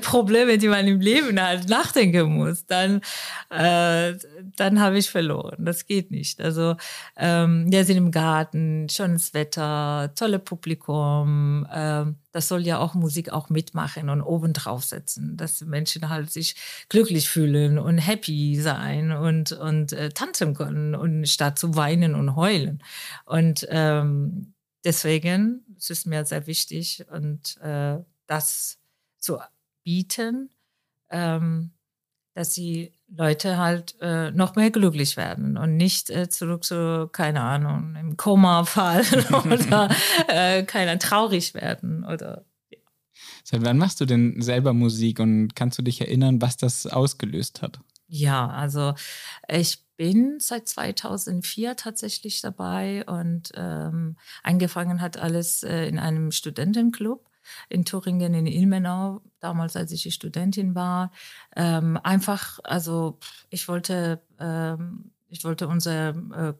Probleme, 0.02 0.58
die 0.58 0.68
man 0.68 0.86
im 0.86 1.00
Leben 1.00 1.40
halt 1.40 1.68
nachdenken 1.68 2.34
muss, 2.34 2.66
dann, 2.66 3.00
äh, 3.50 4.14
dann 4.56 4.80
habe 4.80 4.98
ich 4.98 5.10
verloren. 5.10 5.64
Das 5.64 5.86
geht 5.86 6.10
nicht. 6.10 6.40
Also 6.40 6.76
ähm, 7.16 7.66
wir 7.70 7.84
sind 7.84 7.96
im 7.96 8.10
Garten, 8.10 8.88
schönes 8.88 9.34
Wetter, 9.34 10.12
tolle 10.14 10.38
Publikum. 10.38 11.66
Ähm, 11.72 12.16
das 12.36 12.48
soll 12.48 12.66
ja 12.66 12.78
auch 12.78 12.92
Musik 12.92 13.30
auch 13.30 13.48
mitmachen 13.48 14.10
und 14.10 14.20
oben 14.20 14.52
draufsetzen, 14.52 15.38
dass 15.38 15.62
Menschen 15.62 16.10
halt 16.10 16.30
sich 16.30 16.54
glücklich 16.90 17.30
fühlen 17.30 17.78
und 17.78 17.96
happy 17.96 18.60
sein 18.60 19.10
und, 19.10 19.52
und 19.52 19.94
äh, 19.94 20.10
tanzen 20.10 20.52
können 20.52 20.94
und 20.94 21.26
statt 21.26 21.58
zu 21.58 21.76
weinen 21.76 22.14
und 22.14 22.36
heulen. 22.36 22.82
Und 23.24 23.66
ähm, 23.70 24.52
deswegen 24.84 25.64
es 25.78 25.88
ist 25.88 26.06
mir 26.06 26.26
sehr 26.26 26.46
wichtig 26.46 27.06
und 27.10 27.56
äh, 27.62 27.96
das 28.26 28.80
zu 29.16 29.38
bieten, 29.82 30.50
ähm, 31.08 31.70
dass 32.36 32.50
die 32.50 32.92
Leute 33.08 33.56
halt 33.56 33.96
äh, 34.02 34.30
noch 34.30 34.56
mehr 34.56 34.70
glücklich 34.70 35.16
werden 35.16 35.56
und 35.56 35.76
nicht 35.78 36.10
äh, 36.10 36.28
zurück 36.28 36.64
zu, 36.64 37.08
keine 37.10 37.40
Ahnung, 37.40 37.96
im 37.98 38.18
Koma 38.18 38.64
fallen 38.66 39.24
oder 39.34 39.88
äh, 40.28 40.62
keiner 40.64 40.98
traurig 40.98 41.54
werden 41.54 42.04
oder 42.04 42.44
ja. 42.68 42.78
Seit 43.42 43.64
wann 43.64 43.78
machst 43.78 44.02
du 44.02 44.04
denn 44.04 44.42
selber 44.42 44.74
Musik 44.74 45.18
und 45.18 45.56
kannst 45.56 45.78
du 45.78 45.82
dich 45.82 46.02
erinnern, 46.02 46.42
was 46.42 46.58
das 46.58 46.86
ausgelöst 46.86 47.62
hat? 47.62 47.80
Ja, 48.06 48.48
also 48.48 48.92
ich 49.48 49.78
bin 49.96 50.36
seit 50.38 50.68
2004 50.68 51.74
tatsächlich 51.76 52.42
dabei 52.42 53.02
und 53.06 53.50
ähm, 53.54 54.16
angefangen 54.42 55.00
hat 55.00 55.16
alles 55.16 55.62
äh, 55.62 55.86
in 55.88 55.98
einem 55.98 56.32
Studentenclub 56.32 57.24
in 57.68 57.84
Thüringen, 57.84 58.34
in 58.34 58.46
Ilmenau, 58.46 59.22
damals, 59.40 59.76
als 59.76 59.92
ich 59.92 60.12
Studentin 60.12 60.74
war. 60.74 61.12
Ähm, 61.54 61.98
einfach, 62.02 62.58
also 62.64 63.18
ich 63.50 63.68
wollte, 63.68 64.22
ähm, 64.38 65.10
ich 65.28 65.44
wollte 65.44 65.68
unser 65.68 66.10
äh, 66.10 66.54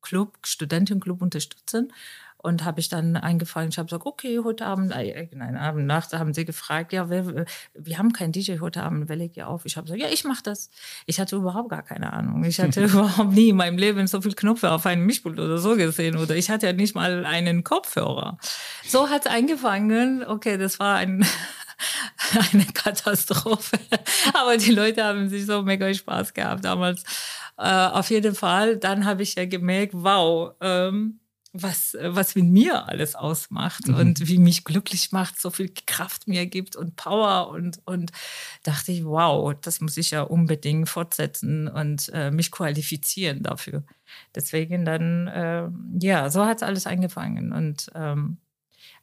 Club, 0.00 0.38
Studentenclub 0.44 1.22
unterstützen 1.22 1.92
und 2.40 2.64
habe 2.64 2.80
ich 2.80 2.88
dann 2.88 3.16
eingefangen, 3.16 3.70
ich 3.70 3.78
habe 3.78 3.86
gesagt, 3.86 4.06
okay, 4.06 4.40
heute 4.42 4.64
Abend, 4.64 4.92
äh, 4.92 5.28
nein, 5.34 5.56
Abend, 5.56 5.86
Nacht, 5.86 6.12
haben 6.12 6.32
sie 6.32 6.44
gefragt, 6.44 6.92
ja, 6.92 7.10
wir, 7.10 7.44
wir 7.74 7.98
haben 7.98 8.12
keinen 8.12 8.32
DJ 8.32 8.60
heute 8.60 8.82
Abend, 8.82 9.08
wer 9.08 9.16
legt 9.16 9.36
ihr 9.36 9.48
auf? 9.48 9.66
Ich 9.66 9.76
habe 9.76 9.86
gesagt, 9.86 10.00
ja, 10.00 10.08
ich 10.08 10.24
mache 10.24 10.42
das. 10.44 10.70
Ich 11.06 11.18
hatte 11.18 11.36
überhaupt 11.36 11.68
gar 11.68 11.82
keine 11.82 12.12
Ahnung. 12.12 12.44
Ich 12.44 12.60
hatte 12.60 12.84
überhaupt 12.84 13.32
nie 13.32 13.48
in 13.48 13.56
meinem 13.56 13.76
Leben 13.76 14.06
so 14.06 14.20
viele 14.20 14.36
Knöpfe 14.36 14.70
auf 14.70 14.86
einem 14.86 15.04
Mischpult 15.04 15.38
oder 15.38 15.58
so 15.58 15.76
gesehen 15.76 16.16
oder 16.16 16.36
ich 16.36 16.48
hatte 16.48 16.66
ja 16.66 16.72
nicht 16.72 16.94
mal 16.94 17.26
einen 17.26 17.64
Kopfhörer. 17.64 18.38
So 18.86 19.10
hat 19.10 19.26
es 19.26 19.32
angefangen. 19.32 20.24
Okay, 20.24 20.56
das 20.56 20.78
war 20.78 20.96
ein 20.96 21.26
eine 22.52 22.66
Katastrophe. 22.66 23.78
Aber 24.34 24.56
die 24.56 24.72
Leute 24.72 25.04
haben 25.04 25.28
sich 25.28 25.46
so 25.46 25.62
mega 25.62 25.92
Spaß 25.92 26.34
gehabt 26.34 26.64
damals. 26.64 27.02
Äh, 27.56 27.68
auf 27.68 28.10
jeden 28.10 28.34
Fall. 28.34 28.76
Dann 28.76 29.04
habe 29.04 29.22
ich 29.22 29.34
ja 29.34 29.44
gemerkt, 29.44 29.92
wow, 29.94 30.52
ähm, 30.60 31.20
was, 31.62 31.96
was 32.00 32.34
mit 32.34 32.46
mir 32.46 32.88
alles 32.88 33.14
ausmacht 33.14 33.88
mhm. 33.88 33.94
und 33.94 34.28
wie 34.28 34.38
mich 34.38 34.64
glücklich 34.64 35.12
macht, 35.12 35.40
so 35.40 35.50
viel 35.50 35.72
Kraft 35.86 36.28
mir 36.28 36.46
gibt 36.46 36.76
und 36.76 36.96
Power 36.96 37.48
und, 37.48 37.80
und 37.84 38.12
dachte 38.62 38.92
ich, 38.92 39.04
wow, 39.04 39.54
das 39.60 39.80
muss 39.80 39.96
ich 39.96 40.10
ja 40.10 40.22
unbedingt 40.22 40.88
fortsetzen 40.88 41.68
und 41.68 42.10
äh, 42.12 42.30
mich 42.30 42.50
qualifizieren 42.50 43.42
dafür. 43.42 43.84
Deswegen 44.34 44.84
dann, 44.84 45.26
äh, 45.28 45.68
ja, 46.00 46.30
so 46.30 46.44
hat 46.44 46.58
es 46.58 46.62
alles 46.62 46.86
angefangen 46.86 47.52
und 47.52 47.90
ähm, 47.94 48.38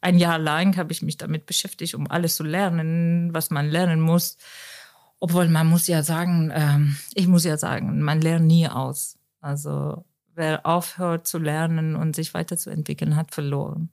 ein 0.02 0.20
Jahr 0.20 0.38
lang 0.38 0.78
habe 0.78 0.92
ich 0.92 1.02
mich 1.02 1.18
damit 1.18 1.46
beschäftigt, 1.46 1.96
um 1.96 2.10
alles 2.10 2.36
zu 2.36 2.44
lernen, 2.44 3.34
was 3.34 3.50
man 3.50 3.68
lernen 3.68 4.00
muss. 4.00 4.38
Obwohl 5.20 5.48
man 5.48 5.68
muss 5.68 5.88
ja 5.88 6.04
sagen, 6.04 6.52
ähm, 6.54 6.96
ich 7.16 7.28
muss 7.28 7.44
ja 7.44 7.58
sagen, 7.58 8.02
man 8.02 8.22
lernt 8.22 8.46
nie 8.46 8.68
aus. 8.68 9.18
Also 9.42 10.06
wer 10.36 10.66
aufhört 10.66 11.28
zu 11.28 11.38
lernen 11.38 11.96
und 11.96 12.16
sich 12.16 12.34
weiterzuentwickeln, 12.34 13.16
hat 13.16 13.34
verloren. 13.34 13.90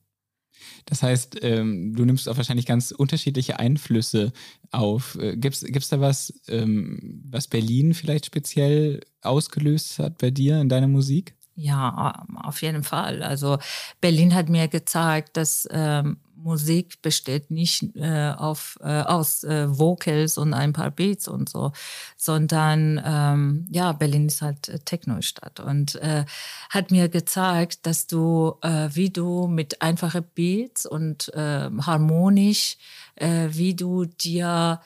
Das 0.84 1.02
heißt, 1.02 1.38
ähm, 1.42 1.94
du 1.94 2.04
nimmst 2.04 2.28
auch 2.28 2.36
wahrscheinlich 2.36 2.66
ganz 2.66 2.90
unterschiedliche 2.90 3.58
Einflüsse 3.58 4.32
auf. 4.70 5.16
Äh, 5.16 5.36
Gibt 5.36 5.62
es 5.62 5.88
da 5.88 6.00
was, 6.00 6.32
ähm, 6.48 7.22
was 7.30 7.48
Berlin 7.48 7.94
vielleicht 7.94 8.26
speziell 8.26 9.00
ausgelöst 9.22 9.98
hat 9.98 10.18
bei 10.18 10.30
dir 10.30 10.60
in 10.60 10.68
deiner 10.68 10.88
Musik? 10.88 11.34
Ja, 11.54 12.24
auf 12.42 12.62
jeden 12.62 12.82
Fall. 12.82 13.22
Also 13.22 13.58
Berlin 14.00 14.34
hat 14.34 14.48
mir 14.48 14.68
gezeigt, 14.68 15.36
dass 15.36 15.68
ähm, 15.70 16.16
Musik 16.42 17.00
besteht 17.02 17.50
nicht 17.50 17.96
äh, 17.96 18.32
auf, 18.36 18.78
äh, 18.82 19.02
aus 19.02 19.44
äh, 19.44 19.66
Vocals 19.78 20.38
und 20.38 20.54
ein 20.54 20.72
paar 20.72 20.90
Beats 20.90 21.28
und 21.28 21.48
so, 21.48 21.72
sondern 22.16 23.00
ähm, 23.04 23.66
ja, 23.70 23.92
Berlin 23.92 24.26
ist 24.26 24.42
halt 24.42 24.68
äh, 24.68 24.78
Techno-Stadt. 24.78 25.60
Und 25.60 25.96
äh, 25.96 26.24
hat 26.70 26.90
mir 26.90 27.08
gezeigt, 27.08 27.86
dass 27.86 28.06
du, 28.06 28.54
äh, 28.62 28.88
wie 28.92 29.10
du 29.10 29.46
mit 29.46 29.82
einfachen 29.82 30.24
Beats 30.34 30.86
und 30.86 31.32
äh, 31.34 31.70
harmonisch, 31.70 32.76
wie 33.18 33.74
du 33.74 34.06
dir 34.06 34.80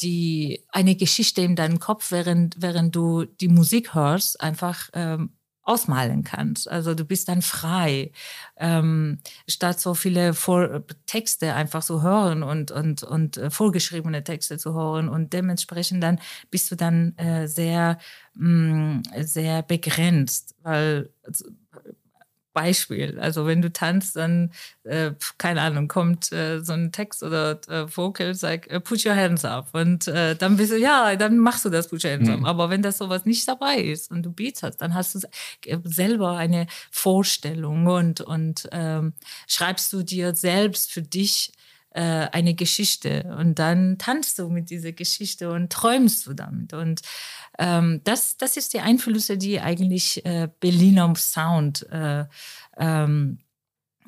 die 0.00 0.64
eine 0.68 0.94
Geschichte 0.96 1.40
in 1.40 1.56
deinem 1.56 1.78
Kopf, 1.78 2.10
während 2.10 2.60
während 2.60 2.94
du 2.94 3.24
die 3.24 3.48
Musik 3.48 3.94
hörst, 3.94 4.40
einfach 4.40 4.90
ähm, 4.92 5.32
ausmalen 5.62 6.24
kannst. 6.24 6.68
Also 6.70 6.94
du 6.94 7.04
bist 7.04 7.28
dann 7.28 7.42
frei, 7.42 8.12
ähm, 8.56 9.18
statt 9.48 9.80
so 9.80 9.94
viele 9.94 10.34
Vor 10.34 10.84
Texte 11.06 11.54
einfach 11.54 11.84
zu 11.84 12.02
hören 12.02 12.42
und, 12.42 12.70
und, 12.70 13.02
und 13.02 13.36
äh, 13.36 13.50
vorgeschriebene 13.50 14.24
Texte 14.24 14.58
zu 14.58 14.74
hören. 14.74 15.08
Und 15.08 15.32
dementsprechend 15.32 16.02
dann 16.02 16.20
bist 16.50 16.70
du 16.70 16.76
dann 16.76 17.16
äh, 17.16 17.46
sehr, 17.46 17.98
mh, 18.34 18.48
mm, 18.48 19.02
sehr 19.20 19.62
begrenzt, 19.62 20.54
weil 20.62 21.10
also, 21.24 21.46
Beispiel. 22.52 23.18
Also 23.18 23.46
wenn 23.46 23.62
du 23.62 23.72
tanzt, 23.72 24.16
dann, 24.16 24.52
äh, 24.84 25.12
keine 25.38 25.62
Ahnung, 25.62 25.88
kommt 25.88 26.32
äh, 26.32 26.60
so 26.62 26.72
ein 26.72 26.92
Text 26.92 27.22
oder 27.22 27.60
äh, 27.68 27.86
Vocal, 27.94 28.34
sag, 28.34 28.70
äh, 28.70 28.80
put 28.80 29.04
your 29.04 29.14
hands 29.16 29.44
up. 29.44 29.68
Und 29.72 30.08
äh, 30.08 30.36
dann 30.36 30.56
bist 30.56 30.72
du, 30.72 30.78
ja, 30.78 31.16
dann 31.16 31.38
machst 31.38 31.64
du 31.64 31.70
das, 31.70 31.88
put 31.88 32.04
your 32.04 32.12
hands 32.12 32.28
mhm. 32.28 32.44
up. 32.44 32.50
Aber 32.50 32.70
wenn 32.70 32.82
das 32.82 32.98
sowas 32.98 33.24
nicht 33.24 33.46
dabei 33.48 33.76
ist 33.76 34.10
und 34.10 34.22
du 34.22 34.32
Beats 34.32 34.62
hast, 34.62 34.78
dann 34.78 34.94
hast 34.94 35.14
du 35.14 35.20
äh, 35.66 35.78
selber 35.84 36.36
eine 36.36 36.66
Vorstellung 36.90 37.86
und, 37.86 38.20
und 38.20 38.68
ähm, 38.72 39.14
schreibst 39.46 39.92
du 39.92 40.02
dir 40.02 40.34
selbst 40.34 40.92
für 40.92 41.02
dich 41.02 41.52
eine 42.00 42.54
Geschichte 42.54 43.34
und 43.38 43.58
dann 43.58 43.98
tanzt 43.98 44.38
du 44.38 44.48
mit 44.48 44.70
dieser 44.70 44.92
Geschichte 44.92 45.52
und 45.52 45.70
träumst 45.70 46.26
du 46.26 46.32
damit. 46.32 46.72
Und 46.72 47.02
ähm, 47.58 48.00
das, 48.04 48.36
das 48.36 48.56
ist 48.56 48.72
die 48.74 48.80
Einflüsse, 48.80 49.36
die 49.36 49.60
eigentlich 49.60 50.24
äh, 50.24 50.48
Berliner 50.60 51.14
Sound 51.16 51.86
äh, 51.90 52.24
ähm, 52.78 53.38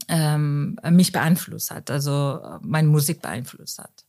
ähm, 0.08 0.78
mich 0.90 1.12
beeinflusst 1.12 1.70
hat, 1.70 1.90
also 1.90 2.40
äh, 2.42 2.58
meine 2.62 2.88
Musik 2.88 3.22
beeinflusst 3.22 3.78
hat. 3.78 4.03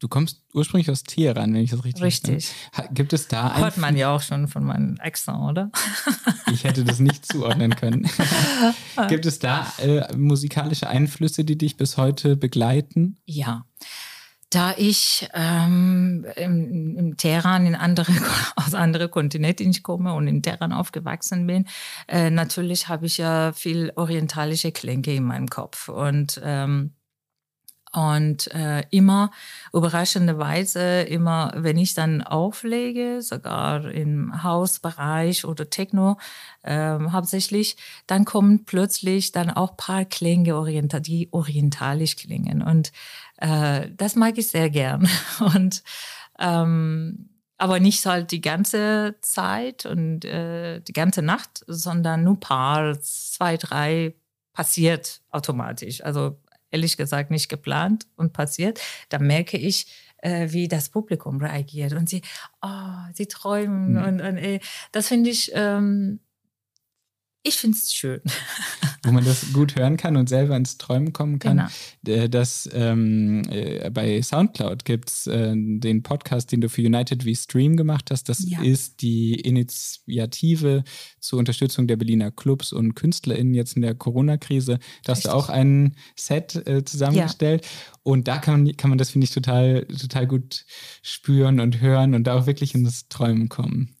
Du 0.00 0.06
kommst 0.06 0.42
ursprünglich 0.54 0.90
aus 0.90 1.02
Teheran, 1.02 1.52
wenn 1.52 1.62
ich 1.62 1.70
das 1.70 1.84
richtig 1.84 2.04
Richtig. 2.04 2.54
Verstehe. 2.70 2.94
Gibt 2.94 3.12
es 3.12 3.26
da 3.26 3.56
Hört 3.56 3.78
man 3.78 3.96
ja 3.96 4.14
auch 4.14 4.22
schon 4.22 4.46
von 4.46 4.64
meinem 4.64 4.96
Accent, 5.00 5.38
oder? 5.38 5.72
ich 6.52 6.62
hätte 6.62 6.84
das 6.84 7.00
nicht 7.00 7.26
zuordnen 7.26 7.74
können. 7.74 8.08
Gibt 9.08 9.26
es 9.26 9.40
da 9.40 9.66
äh, 9.78 10.14
musikalische 10.16 10.88
Einflüsse, 10.88 11.44
die 11.44 11.58
dich 11.58 11.76
bis 11.76 11.96
heute 11.96 12.36
begleiten? 12.36 13.16
Ja. 13.24 13.64
Da 14.50 14.72
ich 14.78 15.28
ähm, 15.34 16.24
im, 16.36 16.96
im 16.96 17.16
Teheran 17.16 17.66
in 17.66 17.74
andere, 17.74 18.12
aus 18.56 18.74
anderen 18.74 19.10
Kontinenten 19.10 19.82
komme 19.82 20.14
und 20.14 20.28
in 20.28 20.42
Teheran 20.42 20.72
aufgewachsen 20.72 21.46
bin, 21.46 21.66
äh, 22.06 22.30
natürlich 22.30 22.88
habe 22.88 23.06
ich 23.06 23.18
ja 23.18 23.52
viel 23.52 23.92
orientalische 23.96 24.70
Klänge 24.70 25.14
in 25.14 25.24
meinem 25.24 25.48
Kopf. 25.48 25.88
Und 25.88 26.40
ähm, 26.42 26.94
und 27.98 28.46
äh, 28.54 28.84
immer, 28.90 29.32
überraschenderweise, 29.72 31.02
immer, 31.02 31.52
wenn 31.56 31.76
ich 31.78 31.94
dann 31.94 32.22
auflege, 32.22 33.22
sogar 33.22 33.90
im 33.90 34.44
Hausbereich 34.44 35.44
oder 35.44 35.68
Techno 35.68 36.16
äh, 36.62 36.96
hauptsächlich, 37.10 37.76
dann 38.06 38.24
kommen 38.24 38.64
plötzlich 38.64 39.32
dann 39.32 39.50
auch 39.50 39.76
paar 39.76 40.04
Klänge, 40.04 40.54
oriental, 40.54 41.00
die 41.00 41.28
orientalisch 41.32 42.14
klingen. 42.14 42.62
Und 42.62 42.92
äh, 43.38 43.88
das 43.96 44.14
mag 44.14 44.38
ich 44.38 44.46
sehr 44.46 44.70
gern. 44.70 45.08
Und 45.40 45.82
ähm, 46.38 47.30
aber 47.56 47.80
nicht 47.80 48.06
halt 48.06 48.30
die 48.30 48.40
ganze 48.40 49.16
Zeit 49.20 49.84
und 49.84 50.24
äh, 50.24 50.80
die 50.80 50.92
ganze 50.92 51.22
Nacht, 51.22 51.64
sondern 51.66 52.22
nur 52.22 52.38
paar, 52.38 53.00
zwei, 53.00 53.56
drei 53.56 54.14
passiert 54.52 55.22
automatisch. 55.30 56.04
Also 56.04 56.36
ehrlich 56.70 56.96
gesagt 56.96 57.30
nicht 57.30 57.48
geplant 57.48 58.06
und 58.16 58.32
passiert, 58.32 58.80
dann 59.08 59.26
merke 59.26 59.56
ich, 59.56 59.86
äh, 60.18 60.48
wie 60.50 60.68
das 60.68 60.88
Publikum 60.88 61.38
reagiert 61.38 61.92
und 61.92 62.08
sie, 62.08 62.22
oh, 62.62 62.68
sie 63.14 63.26
träumen 63.26 63.92
mhm. 63.92 64.02
und, 64.02 64.20
und 64.20 64.36
ey, 64.36 64.60
das 64.92 65.08
finde 65.08 65.30
ich, 65.30 65.52
ähm, 65.54 66.20
ich 67.42 67.56
finde 67.56 67.76
es 67.76 67.92
schön. 67.92 68.20
Wo 69.04 69.12
man 69.12 69.24
das 69.24 69.52
gut 69.52 69.76
hören 69.76 69.96
kann 69.96 70.16
und 70.16 70.28
selber 70.28 70.56
ins 70.56 70.76
Träumen 70.76 71.12
kommen 71.12 71.38
kann. 71.38 71.68
Genau. 72.02 72.28
Das, 72.28 72.68
ähm, 72.72 73.42
äh, 73.48 73.90
bei 73.90 74.20
Soundcloud 74.20 74.84
gibt 74.84 75.10
es 75.10 75.26
äh, 75.26 75.54
den 75.54 76.02
Podcast, 76.02 76.52
den 76.52 76.60
du 76.60 76.68
für 76.68 76.82
United 76.82 77.24
We 77.24 77.34
Stream 77.34 77.76
gemacht 77.76 78.10
hast. 78.10 78.28
Das 78.28 78.44
ja. 78.48 78.60
ist 78.60 79.00
die 79.00 79.34
Initiative 79.34 80.82
zur 81.20 81.38
Unterstützung 81.38 81.86
der 81.86 81.96
Berliner 81.96 82.30
Clubs 82.30 82.72
und 82.72 82.94
KünstlerInnen 82.94 83.54
jetzt 83.54 83.76
in 83.76 83.82
der 83.82 83.94
Corona-Krise. 83.94 84.78
Da 85.04 85.12
hast 85.12 85.24
du 85.24 85.30
auch 85.30 85.48
ein 85.48 85.96
Set 86.16 86.56
äh, 86.66 86.84
zusammengestellt. 86.84 87.64
Ja. 87.64 87.70
Und 88.02 88.26
da 88.26 88.38
kann 88.38 88.64
man, 88.64 88.76
kann 88.76 88.90
man 88.90 88.98
das, 88.98 89.10
finde 89.10 89.26
ich, 89.26 89.30
total, 89.30 89.86
total 89.86 90.26
gut 90.26 90.64
spüren 91.02 91.60
und 91.60 91.80
hören 91.80 92.14
und 92.14 92.24
da 92.24 92.38
auch 92.38 92.46
wirklich 92.46 92.74
ins 92.74 93.08
Träumen 93.08 93.48
kommen. 93.48 93.97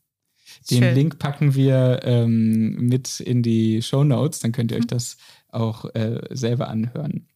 Den 0.70 0.82
Schön. 0.82 0.94
Link 0.94 1.18
packen 1.18 1.54
wir 1.54 2.00
ähm, 2.04 2.76
mit 2.76 3.20
in 3.20 3.42
die 3.42 3.82
Show 3.82 4.04
Notes, 4.04 4.40
dann 4.40 4.52
könnt 4.52 4.70
ihr 4.70 4.78
euch 4.78 4.84
mhm. 4.84 4.88
das 4.88 5.16
auch 5.50 5.84
äh, 5.94 6.20
selber 6.30 6.68
anhören. 6.68 7.26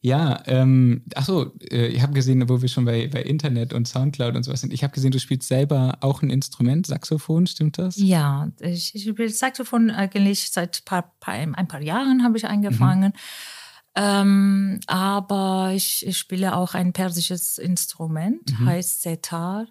Ja, 0.00 0.42
ähm, 0.46 1.02
achso, 1.16 1.52
äh, 1.70 1.88
ich 1.88 2.00
habe 2.00 2.12
gesehen, 2.12 2.48
wo 2.48 2.62
wir 2.62 2.68
schon 2.68 2.84
bei, 2.84 3.08
bei 3.08 3.22
Internet 3.22 3.72
und 3.72 3.88
Soundcloud 3.88 4.36
und 4.36 4.44
sowas 4.44 4.60
sind. 4.60 4.72
Ich 4.72 4.84
habe 4.84 4.92
gesehen, 4.92 5.10
du 5.10 5.18
spielst 5.18 5.48
selber 5.48 5.98
auch 6.00 6.22
ein 6.22 6.30
Instrument, 6.30 6.86
Saxophon, 6.86 7.46
stimmt 7.48 7.78
das? 7.78 7.96
Ja, 7.96 8.52
ich, 8.60 8.94
ich 8.94 9.02
spiele 9.02 9.28
Saxophon 9.30 9.90
eigentlich 9.90 10.50
seit 10.50 10.84
paar, 10.84 11.12
paar, 11.18 11.34
ein 11.34 11.68
paar 11.68 11.82
Jahren 11.82 12.22
habe 12.22 12.36
ich 12.36 12.46
angefangen. 12.46 13.14
Mhm. 13.14 13.96
Ähm, 13.96 14.80
aber 14.86 15.72
ich, 15.74 16.06
ich, 16.06 16.18
spiele 16.18 16.54
auch 16.54 16.74
ein 16.74 16.92
persisches 16.92 17.56
Instrument, 17.56 18.60
mhm. 18.60 18.66
heißt 18.66 19.02
Setar. 19.02 19.66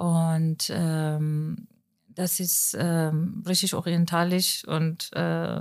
Und 0.00 0.72
ähm, 0.74 1.68
das 2.08 2.40
ist 2.40 2.74
ähm, 2.80 3.44
richtig 3.46 3.74
orientalisch 3.74 4.66
und 4.66 5.10
äh, 5.12 5.60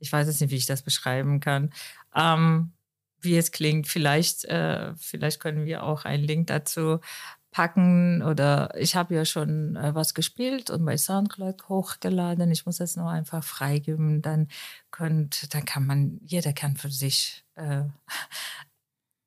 ich 0.00 0.12
weiß 0.12 0.26
jetzt 0.26 0.40
nicht, 0.40 0.50
wie 0.50 0.56
ich 0.56 0.66
das 0.66 0.82
beschreiben 0.82 1.38
kann. 1.38 1.72
Ähm, 2.12 2.72
wie 3.20 3.36
es 3.36 3.52
klingt, 3.52 3.86
vielleicht, 3.86 4.44
äh, 4.46 4.92
vielleicht 4.96 5.38
können 5.38 5.66
wir 5.66 5.84
auch 5.84 6.04
einen 6.04 6.24
Link 6.24 6.48
dazu 6.48 6.98
packen 7.52 8.22
oder 8.22 8.74
ich 8.76 8.96
habe 8.96 9.14
ja 9.14 9.24
schon 9.24 9.76
äh, 9.76 9.94
was 9.94 10.14
gespielt 10.14 10.68
und 10.68 10.84
bei 10.84 10.96
Soundcloud 10.96 11.68
hochgeladen. 11.68 12.50
Ich 12.50 12.66
muss 12.66 12.80
es 12.80 12.96
nur 12.96 13.08
einfach 13.08 13.44
freigeben, 13.44 14.20
dann 14.20 14.48
könnt, 14.90 15.54
dann 15.54 15.64
kann 15.64 15.86
man, 15.86 16.18
jeder 16.24 16.52
kann 16.52 16.76
für 16.76 16.90
sich 16.90 17.44
äh, 17.54 17.84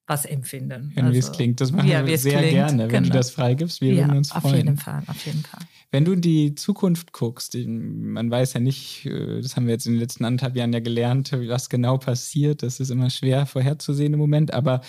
was 0.10 0.26
empfinden. 0.26 0.92
Wenn 0.96 1.06
also, 1.06 1.16
wie 1.16 1.20
es 1.20 1.32
klingt, 1.32 1.62
das 1.62 1.72
machen 1.72 1.88
ja, 1.88 2.06
wir 2.06 2.18
sehr 2.18 2.40
klingt, 2.40 2.54
gerne, 2.54 2.84
wenn 2.84 3.04
genau. 3.04 3.14
du 3.14 3.18
das 3.18 3.30
freigibst. 3.30 3.80
Wir 3.80 3.94
ja, 3.94 4.08
würden 4.08 4.18
uns 4.18 4.32
freuen. 4.32 4.46
Auf 4.46 4.56
jeden 4.56 4.78
Fall, 4.78 5.04
auf 5.06 5.26
jeden 5.26 5.44
Fall. 5.44 5.62
Wenn 5.92 6.06
du 6.06 6.14
in 6.14 6.22
die 6.22 6.54
Zukunft 6.56 7.14
guckst, 7.14 7.56
man 7.66 8.30
weiß 8.30 8.54
ja 8.54 8.60
nicht, 8.60 9.06
äh, 9.06 9.42
das 9.42 9.56
haben 9.56 9.68
wir 9.68 9.74
jetzt 9.74 9.86
in 9.86 9.94
den 9.94 10.00
letzten 10.00 10.26
anderthalb 10.26 10.56
Jahren 10.56 10.74
ja 10.74 10.80
gelernt, 10.80 11.32
was 11.32 11.70
genau 11.70 11.98
passiert. 11.98 12.64
Das 12.64 12.80
ist 12.80 12.90
immer 12.90 13.10
schwer 13.10 13.46
vorherzusehen 13.46 14.14
im 14.14 14.20
Moment, 14.20 14.54
aber 14.54 14.82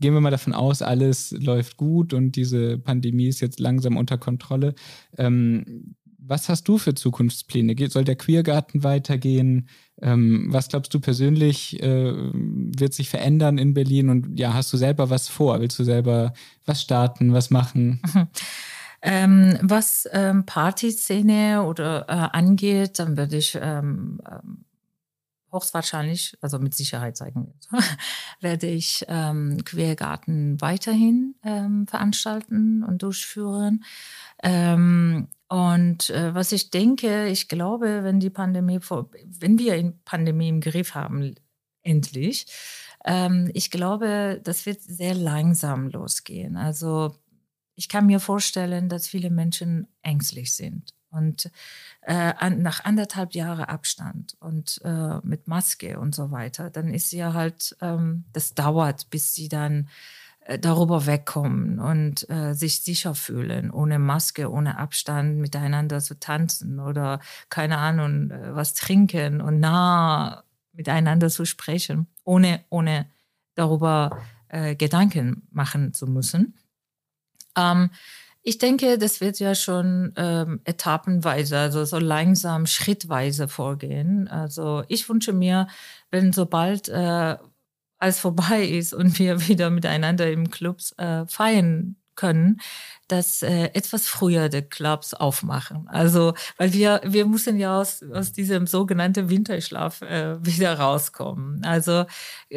gehen 0.00 0.14
wir 0.14 0.20
mal 0.20 0.30
davon 0.30 0.54
aus, 0.54 0.82
alles 0.82 1.32
läuft 1.32 1.76
gut 1.76 2.14
und 2.14 2.36
diese 2.36 2.78
Pandemie 2.78 3.26
ist 3.26 3.40
jetzt 3.40 3.60
langsam 3.60 3.96
unter 3.96 4.18
Kontrolle. 4.18 4.74
Ähm, 5.18 5.94
was 6.30 6.48
hast 6.48 6.68
du 6.68 6.78
für 6.78 6.94
Zukunftspläne? 6.94 7.74
Soll 7.90 8.04
der 8.04 8.16
Queergarten 8.16 8.84
weitergehen? 8.84 9.68
Ähm, 10.00 10.46
was 10.48 10.68
glaubst 10.68 10.94
du 10.94 11.00
persönlich 11.00 11.82
äh, 11.82 12.14
wird 12.14 12.94
sich 12.94 13.10
verändern 13.10 13.58
in 13.58 13.74
Berlin? 13.74 14.08
Und 14.08 14.38
ja, 14.38 14.54
hast 14.54 14.72
du 14.72 14.76
selber 14.76 15.10
was 15.10 15.28
vor? 15.28 15.60
Willst 15.60 15.78
du 15.78 15.84
selber 15.84 16.32
was 16.64 16.80
starten, 16.80 17.32
was 17.32 17.50
machen? 17.50 18.00
Ähm, 19.02 19.56
was 19.62 20.06
ähm, 20.12 20.44
Partyszene 20.44 21.62
oder 21.62 22.04
äh, 22.06 22.36
angeht, 22.36 22.98
dann 22.98 23.16
würde 23.16 23.38
ich 23.38 23.58
ähm, 23.58 24.20
ähm 24.30 24.66
hochwahrscheinlich, 25.52 26.36
also 26.40 26.58
mit 26.58 26.74
Sicherheit 26.74 27.16
sagen 27.16 27.54
werde 28.40 28.66
ich 28.68 29.04
ähm, 29.08 29.64
Quergarten 29.64 30.60
weiterhin 30.60 31.34
ähm, 31.42 31.86
veranstalten 31.86 32.84
und 32.84 33.02
durchführen. 33.02 33.84
Ähm, 34.42 35.28
und 35.50 36.10
äh, 36.10 36.32
was 36.32 36.52
ich 36.52 36.70
denke, 36.70 37.26
ich 37.26 37.48
glaube, 37.48 38.04
wenn 38.04 38.20
die 38.20 38.30
Pandemie, 38.30 38.78
vor, 38.78 39.10
wenn 39.26 39.58
wir 39.58 39.82
die 39.82 39.90
Pandemie 40.04 40.48
im 40.48 40.60
Griff 40.60 40.94
haben, 40.94 41.34
endlich, 41.82 42.46
ähm, 43.04 43.50
ich 43.52 43.72
glaube, 43.72 44.40
das 44.44 44.64
wird 44.64 44.80
sehr 44.80 45.12
langsam 45.14 45.88
losgehen. 45.88 46.56
Also 46.56 47.16
ich 47.74 47.88
kann 47.88 48.06
mir 48.06 48.20
vorstellen, 48.20 48.88
dass 48.88 49.08
viele 49.08 49.30
Menschen 49.30 49.88
ängstlich 50.02 50.54
sind 50.54 50.94
und 51.10 51.50
äh, 52.02 52.14
an, 52.14 52.62
nach 52.62 52.84
anderthalb 52.84 53.34
Jahre 53.34 53.68
Abstand 53.68 54.36
und 54.38 54.80
äh, 54.84 55.18
mit 55.24 55.48
Maske 55.48 55.98
und 55.98 56.14
so 56.14 56.30
weiter, 56.30 56.70
dann 56.70 56.94
ist 56.94 57.10
ja 57.10 57.32
halt, 57.34 57.76
ähm, 57.80 58.24
das 58.32 58.54
dauert, 58.54 59.10
bis 59.10 59.34
sie 59.34 59.48
dann 59.48 59.88
darüber 60.58 61.06
wegkommen 61.06 61.78
und 61.78 62.28
äh, 62.30 62.54
sich 62.54 62.82
sicher 62.82 63.14
fühlen, 63.14 63.70
ohne 63.70 63.98
Maske, 63.98 64.50
ohne 64.50 64.78
Abstand 64.78 65.38
miteinander 65.38 66.00
zu 66.00 66.18
tanzen 66.18 66.80
oder 66.80 67.20
keine 67.50 67.78
Ahnung, 67.78 68.30
äh, 68.30 68.54
was 68.54 68.74
trinken 68.74 69.40
und 69.40 69.60
nah 69.60 70.44
miteinander 70.72 71.28
zu 71.28 71.44
sprechen, 71.44 72.06
ohne, 72.24 72.64
ohne 72.70 73.06
darüber 73.54 74.22
äh, 74.48 74.74
Gedanken 74.74 75.46
machen 75.50 75.92
zu 75.92 76.06
müssen. 76.06 76.54
Ähm, 77.56 77.90
ich 78.42 78.56
denke, 78.56 78.96
das 78.96 79.20
wird 79.20 79.38
ja 79.38 79.54
schon 79.54 80.14
ähm, 80.16 80.60
etappenweise, 80.64 81.58
also 81.58 81.84
so 81.84 81.98
langsam, 81.98 82.64
schrittweise 82.66 83.48
vorgehen. 83.48 84.28
Also 84.28 84.82
ich 84.88 85.06
wünsche 85.08 85.34
mir, 85.34 85.66
wenn 86.10 86.32
sobald 86.32 86.88
äh, 86.88 87.36
alles 88.00 88.18
vorbei 88.18 88.64
ist 88.64 88.92
und 88.92 89.18
wir 89.18 89.40
wieder 89.48 89.70
miteinander 89.70 90.30
im 90.30 90.50
Clubs 90.50 90.92
äh, 90.98 91.26
feiern 91.26 91.96
können, 92.16 92.60
dass 93.08 93.42
äh, 93.42 93.70
etwas 93.72 94.06
früher 94.06 94.48
die 94.50 94.62
Clubs 94.62 95.14
aufmachen. 95.14 95.88
Also, 95.88 96.34
weil 96.58 96.72
wir, 96.72 97.00
wir 97.04 97.24
müssen 97.26 97.58
ja 97.58 97.80
aus, 97.80 98.02
aus 98.12 98.32
diesem 98.32 98.66
sogenannten 98.66 99.30
Winterschlaf 99.30 100.02
äh, 100.02 100.44
wieder 100.44 100.78
rauskommen. 100.78 101.64
Also, 101.64 102.04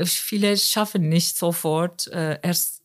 viele 0.03 0.57
schaffen 0.57 1.07
nicht 1.07 1.37
sofort 1.37 2.07
äh, 2.07 2.39
erst 2.41 2.82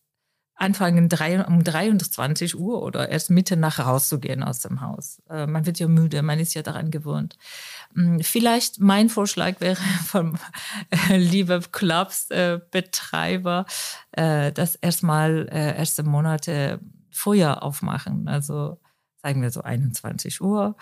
anfangen 0.58 1.08
drei, 1.08 1.42
um 1.44 1.62
23 1.62 2.58
Uhr 2.58 2.82
oder 2.82 3.08
erst 3.08 3.30
Mitternacht 3.30 3.78
rauszugehen 3.78 4.42
aus 4.42 4.58
dem 4.60 4.80
Haus. 4.80 5.22
Äh, 5.30 5.46
man 5.46 5.64
wird 5.66 5.78
ja 5.78 5.86
müde, 5.86 6.22
man 6.22 6.40
ist 6.40 6.54
ja 6.54 6.62
daran 6.62 6.90
gewohnt. 6.90 7.38
Hm, 7.94 8.20
vielleicht 8.20 8.80
mein 8.80 9.08
Vorschlag 9.08 9.60
wäre 9.60 9.80
vom 10.04 10.36
äh, 10.90 11.16
liebe 11.16 11.60
Clubs-Betreiber, 11.70 13.66
äh, 14.12 14.52
das 14.52 14.74
erstmal 14.74 15.48
äh, 15.50 15.78
erste 15.78 16.02
Monate 16.02 16.80
früher 17.10 17.62
aufmachen. 17.62 18.26
Also 18.28 18.80
sagen 19.22 19.40
wir 19.42 19.50
so 19.50 19.62
21 19.62 20.40
Uhr. 20.40 20.76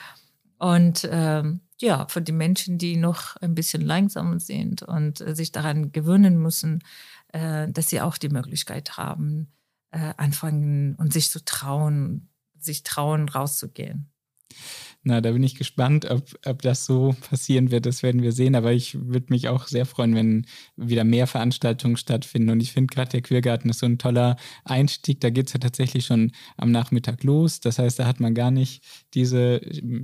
Und 0.58 1.06
ähm, 1.10 1.60
ja, 1.78 2.06
für 2.08 2.22
die 2.22 2.32
Menschen, 2.32 2.78
die 2.78 2.96
noch 2.96 3.36
ein 3.36 3.54
bisschen 3.54 3.82
langsam 3.82 4.38
sind 4.38 4.82
und 4.82 5.20
äh, 5.20 5.34
sich 5.34 5.52
daran 5.52 5.92
gewöhnen 5.92 6.38
müssen, 6.38 6.82
äh, 7.32 7.68
dass 7.68 7.90
sie 7.90 8.00
auch 8.00 8.16
die 8.16 8.30
Möglichkeit 8.30 8.96
haben, 8.96 9.48
äh, 9.96 10.12
anfangen 10.18 10.94
und 10.96 11.12
sich 11.12 11.30
zu 11.30 11.42
trauen, 11.42 12.28
sich 12.58 12.82
trauen, 12.82 13.30
rauszugehen. 13.30 14.10
Na, 15.02 15.20
da 15.20 15.30
bin 15.30 15.42
ich 15.42 15.54
gespannt, 15.54 16.10
ob, 16.10 16.24
ob 16.44 16.62
das 16.62 16.84
so 16.84 17.14
passieren 17.30 17.70
wird. 17.70 17.86
Das 17.86 18.02
werden 18.02 18.22
wir 18.22 18.32
sehen. 18.32 18.56
Aber 18.56 18.72
ich 18.72 18.98
würde 19.08 19.26
mich 19.28 19.48
auch 19.48 19.68
sehr 19.68 19.86
freuen, 19.86 20.16
wenn 20.16 20.46
wieder 20.74 21.04
mehr 21.04 21.28
Veranstaltungen 21.28 21.96
stattfinden. 21.96 22.50
Und 22.50 22.60
ich 22.60 22.72
finde 22.72 22.92
gerade 22.92 23.12
der 23.12 23.22
Queergarten 23.22 23.70
ist 23.70 23.78
so 23.78 23.86
ein 23.86 23.98
toller 23.98 24.36
Einstieg. 24.64 25.20
Da 25.20 25.30
geht 25.30 25.46
es 25.46 25.52
ja 25.52 25.60
tatsächlich 25.60 26.06
schon 26.06 26.32
am 26.56 26.72
Nachmittag 26.72 27.22
los. 27.22 27.60
Das 27.60 27.78
heißt, 27.78 28.00
da 28.00 28.06
hat 28.06 28.18
man 28.18 28.34
gar 28.34 28.50
nicht 28.50 28.82
diese 29.14 29.60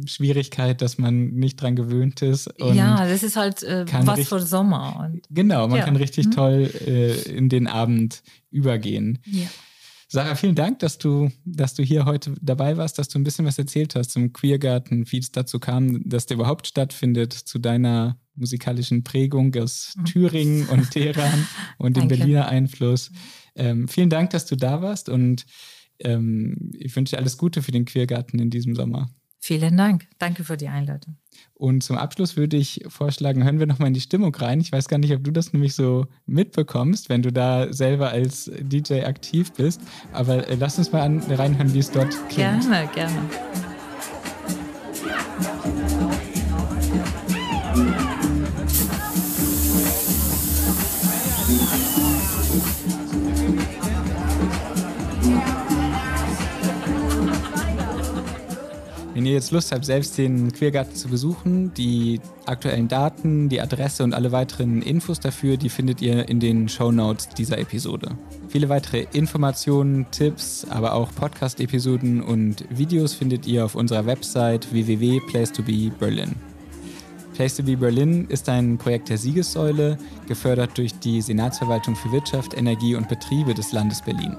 Schwierigkeit, 0.07 0.81
dass 0.81 0.98
man 0.98 1.33
nicht 1.33 1.61
dran 1.61 1.74
gewöhnt 1.74 2.22
ist. 2.22 2.48
ja, 2.59 3.05
das 3.05 3.24
ist 3.24 3.35
halt 3.35 3.64
äh, 3.64 3.85
was 4.07 4.28
für 4.28 4.40
Sommer. 4.40 5.00
Und, 5.00 5.22
genau, 5.31 5.66
man 5.66 5.78
ja. 5.78 5.85
kann 5.85 5.96
richtig 5.96 6.26
mhm. 6.26 6.31
toll 6.31 6.70
äh, 6.87 7.20
in 7.22 7.48
den 7.48 7.66
Abend 7.66 8.22
übergehen. 8.50 9.18
Ja. 9.26 9.48
Sarah, 10.12 10.35
vielen 10.35 10.55
Dank, 10.55 10.81
dass 10.81 10.98
du, 10.98 11.31
dass 11.46 11.72
du 11.72 11.83
hier 11.83 12.05
heute 12.05 12.35
dabei 12.42 12.77
warst, 12.77 12.98
dass 12.98 13.09
du 13.09 13.18
ein 13.18 13.25
bisschen 13.25 13.46
was 13.46 13.57
erzählt 13.57 13.94
hast 13.94 14.11
zum 14.11 14.35
Queergarten, 14.35 15.11
wie 15.11 15.16
es 15.16 15.33
dazu 15.33 15.59
kam, 15.59 16.07
dass 16.07 16.27
der 16.27 16.35
überhaupt 16.35 16.66
stattfindet, 16.66 17.33
zu 17.33 17.59
deiner 17.59 18.20
musikalischen 18.35 19.05
Prägung 19.05 19.57
aus 19.57 19.94
mhm. 19.96 20.05
Thüringen 20.05 20.66
und 20.66 20.90
Teheran 20.90 21.48
und 21.79 21.96
dem 21.96 22.09
Berliner 22.09 22.46
Einfluss. 22.46 23.11
Ähm, 23.55 23.88
vielen 23.88 24.11
Dank, 24.11 24.29
dass 24.29 24.44
du 24.44 24.55
da 24.55 24.83
warst 24.83 25.09
und 25.09 25.46
ähm, 25.98 26.72
ich 26.75 26.94
wünsche 26.94 27.16
dir 27.16 27.18
alles 27.18 27.38
Gute 27.38 27.62
für 27.62 27.72
den 27.72 27.87
Queergarten 27.87 28.38
in 28.38 28.51
diesem 28.51 28.75
Sommer. 28.75 29.09
Vielen 29.44 29.76
Dank. 29.76 30.07
Danke 30.18 30.44
für 30.44 30.57
die 30.57 30.68
Einladung. 30.68 31.16
Und 31.55 31.83
zum 31.83 31.98
Abschluss 31.98 32.37
würde 32.37 32.57
ich 32.57 32.85
vorschlagen, 32.87 33.42
hören 33.42 33.59
wir 33.59 33.66
nochmal 33.66 33.88
in 33.88 33.94
die 33.94 34.00
Stimmung 34.00 34.33
rein. 34.37 34.61
Ich 34.61 34.70
weiß 34.70 34.87
gar 34.87 34.98
nicht, 34.98 35.12
ob 35.12 35.24
du 35.24 35.33
das 35.33 35.52
nämlich 35.52 35.74
so 35.74 36.07
mitbekommst, 36.26 37.09
wenn 37.09 37.22
du 37.22 37.33
da 37.33 37.72
selber 37.72 38.11
als 38.11 38.48
DJ 38.61 39.02
aktiv 39.02 39.52
bist. 39.55 39.81
Aber 40.12 40.46
äh, 40.48 40.55
lass 40.55 40.78
uns 40.78 40.92
mal 40.92 41.02
an, 41.02 41.18
reinhören, 41.18 41.74
wie 41.74 41.81
es 41.81 41.90
dort 41.90 42.12
klingt. 42.28 42.62
Gerne, 42.62 42.88
gerne. 42.94 43.71
Ihr 59.33 59.38
jetzt 59.38 59.51
Lust 59.51 59.73
habt, 59.73 59.85
selbst 59.85 60.18
den 60.18 60.53
Queergarten 60.53 60.95
zu 60.95 61.09
besuchen, 61.09 61.73
die 61.75 62.21
aktuellen 62.47 62.88
Daten, 62.88 63.49
die 63.49 63.61
Adresse 63.61 64.05
und 64.05 64.14
alle 64.14 64.31
weiteren 64.31 64.83
Infos 64.83 65.21
dafür, 65.21 65.57
die 65.57 65.68
findet 65.68 66.03
ihr 66.03 66.29
in 66.29 66.38
den 66.38 66.68
Show 66.68 66.92
Notes 66.92 67.29
dieser 67.31 67.59
Episode. 67.59 68.16
Viele 68.49 68.68
weitere 68.68 69.07
Informationen, 69.12 70.07
Tipps, 70.11 70.66
aber 70.68 70.92
auch 70.92 71.14
Podcast-Episoden 71.14 72.23
und 72.23 72.64
Videos 72.71 73.14
findet 73.14 73.47
ihr 73.47 73.64
auf 73.64 73.75
unserer 73.75 74.07
Website 74.07 74.71
www.placetobeberlin. 74.73 76.35
Place 77.35 77.57
to 77.57 77.62
Be 77.62 77.77
Berlin 77.77 78.27
ist 78.29 78.49
ein 78.51 78.77
Projekt 78.77 79.09
der 79.09 79.16
Siegessäule, 79.16 79.97
gefördert 80.29 80.77
durch 80.77 80.92
die 80.99 81.23
Senatsverwaltung 81.23 81.97
für 81.97 82.12
Wirtschaft, 82.12 82.55
Energie 82.55 82.95
und 82.95 83.09
Betriebe 83.09 83.55
des 83.55 83.73
Landes 83.73 84.03
Berlin. 84.03 84.37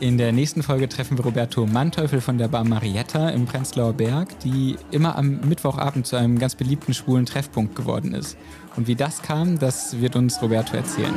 In 0.00 0.16
der 0.16 0.30
nächsten 0.30 0.62
Folge 0.62 0.88
treffen 0.88 1.18
wir 1.18 1.24
Roberto 1.24 1.66
Manteuffel 1.66 2.20
von 2.20 2.38
der 2.38 2.46
Bar 2.46 2.62
Marietta 2.62 3.30
im 3.30 3.46
Prenzlauer 3.46 3.94
Berg, 3.94 4.38
die 4.40 4.76
immer 4.92 5.18
am 5.18 5.40
Mittwochabend 5.40 6.06
zu 6.06 6.14
einem 6.14 6.38
ganz 6.38 6.54
beliebten 6.54 6.94
schwulen 6.94 7.26
Treffpunkt 7.26 7.74
geworden 7.74 8.14
ist. 8.14 8.36
Und 8.76 8.86
wie 8.86 8.94
das 8.94 9.22
kam, 9.22 9.58
das 9.58 10.00
wird 10.00 10.14
uns 10.14 10.40
Roberto 10.40 10.76
erzählen. 10.76 11.14